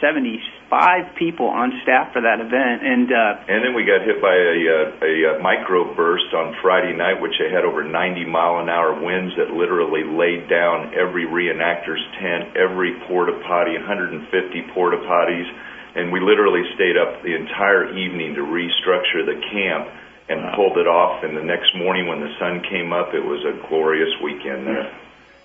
people 1.19 1.51
on 1.51 1.75
staff 1.83 2.15
for 2.15 2.23
that 2.23 2.39
event, 2.39 2.87
and 2.87 3.11
uh, 3.11 3.51
And 3.51 3.59
then 3.59 3.75
we 3.75 3.83
got 3.83 3.99
hit 3.99 4.23
by 4.23 4.31
a, 4.31 4.55
uh, 4.63 5.03
a, 5.03 5.13
uh 5.27 5.43
microburst 5.43 6.31
on 6.31 6.55
Friday 6.63 6.95
night, 6.95 7.19
which 7.19 7.35
had 7.51 7.67
over 7.67 7.83
90 7.83 7.91
mile 8.31 8.63
an 8.63 8.71
hour 8.71 8.95
winds 8.95 9.35
that 9.35 9.51
literally 9.51 10.07
laid 10.07 10.47
down 10.47 10.95
every 10.95 11.27
reenactor's 11.27 12.03
tent, 12.15 12.55
every 12.55 12.95
porta 13.11 13.35
potty, 13.43 13.75
150 13.75 14.23
porta 14.71 15.03
potties, 15.03 15.51
and 15.97 16.11
we 16.11 16.19
literally 16.19 16.63
stayed 16.75 16.95
up 16.95 17.23
the 17.23 17.35
entire 17.35 17.97
evening 17.97 18.35
to 18.35 18.41
restructure 18.41 19.25
the 19.25 19.41
camp. 19.51 19.89
and 20.29 20.53
pulled 20.55 20.77
it 20.77 20.87
off. 20.87 21.23
And 21.23 21.37
the 21.37 21.43
next 21.43 21.73
morning, 21.75 22.05
when 22.07 22.19
the 22.19 22.33
sun 22.37 22.61
came 22.69 22.91
up, 22.91 23.13
it 23.13 23.23
was 23.23 23.45
a 23.45 23.67
glorious 23.69 24.09
weekend 24.21 24.67
there. 24.67 24.91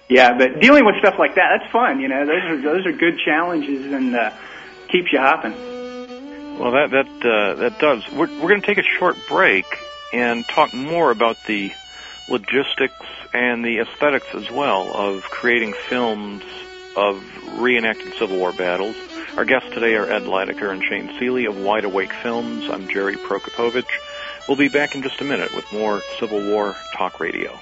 Yeah, 0.09 0.37
but 0.37 0.59
dealing 0.61 0.85
with 0.85 0.97
stuff 0.99 1.15
like 1.19 1.37
that, 1.37 1.59
that's 1.59 1.71
fun. 1.71 2.01
You 2.01 2.09
know, 2.09 2.27
those 2.27 2.43
are 2.43 2.61
those 2.61 2.87
are 2.87 2.93
good 2.93 3.19
challenges 3.25 3.93
and 3.93 4.15
uh, 4.17 4.33
keeps 4.89 5.13
you 5.13 5.21
hopping. 5.21 5.53
Well, 6.59 6.73
that 6.73 6.91
that 6.91 7.07
uh, 7.25 7.55
that 7.55 7.79
does. 7.79 8.03
We're 8.11 8.27
we're 8.41 8.49
going 8.49 8.61
to 8.61 8.67
take 8.67 8.79
a 8.79 8.83
short 8.99 9.17
break 9.29 9.65
and 10.13 10.45
talk 10.49 10.75
more 10.75 11.13
about 11.13 11.37
the 11.47 11.71
logistics 12.29 13.07
and 13.33 13.65
the 13.65 13.79
aesthetics 13.79 14.35
as 14.35 14.51
well 14.51 14.93
of 14.95 15.23
creating 15.23 15.75
films 15.89 16.43
of 16.97 17.23
reenacted 17.61 18.13
Civil 18.15 18.37
War 18.39 18.53
battles. 18.53 18.97
Our 19.35 19.47
guests 19.47 19.71
today 19.73 19.95
are 19.95 20.05
Ed 20.05 20.25
Lydecker 20.25 20.71
and 20.71 20.85
Shane 20.85 21.11
Seeley 21.19 21.47
of 21.47 21.59
Wide 21.59 21.85
Awake 21.85 22.13
Films. 22.13 22.69
I'm 22.69 22.87
Jerry 22.87 23.17
Prokopowicz. 23.17 23.89
We'll 24.47 24.59
be 24.59 24.69
back 24.69 24.95
in 24.95 25.03
just 25.03 25.23
a 25.23 25.25
minute 25.25 25.55
with 25.55 25.73
more 25.73 26.03
Civil 26.21 26.51
War 26.51 26.77
Talk 26.95 27.19
Radio. 27.19 27.59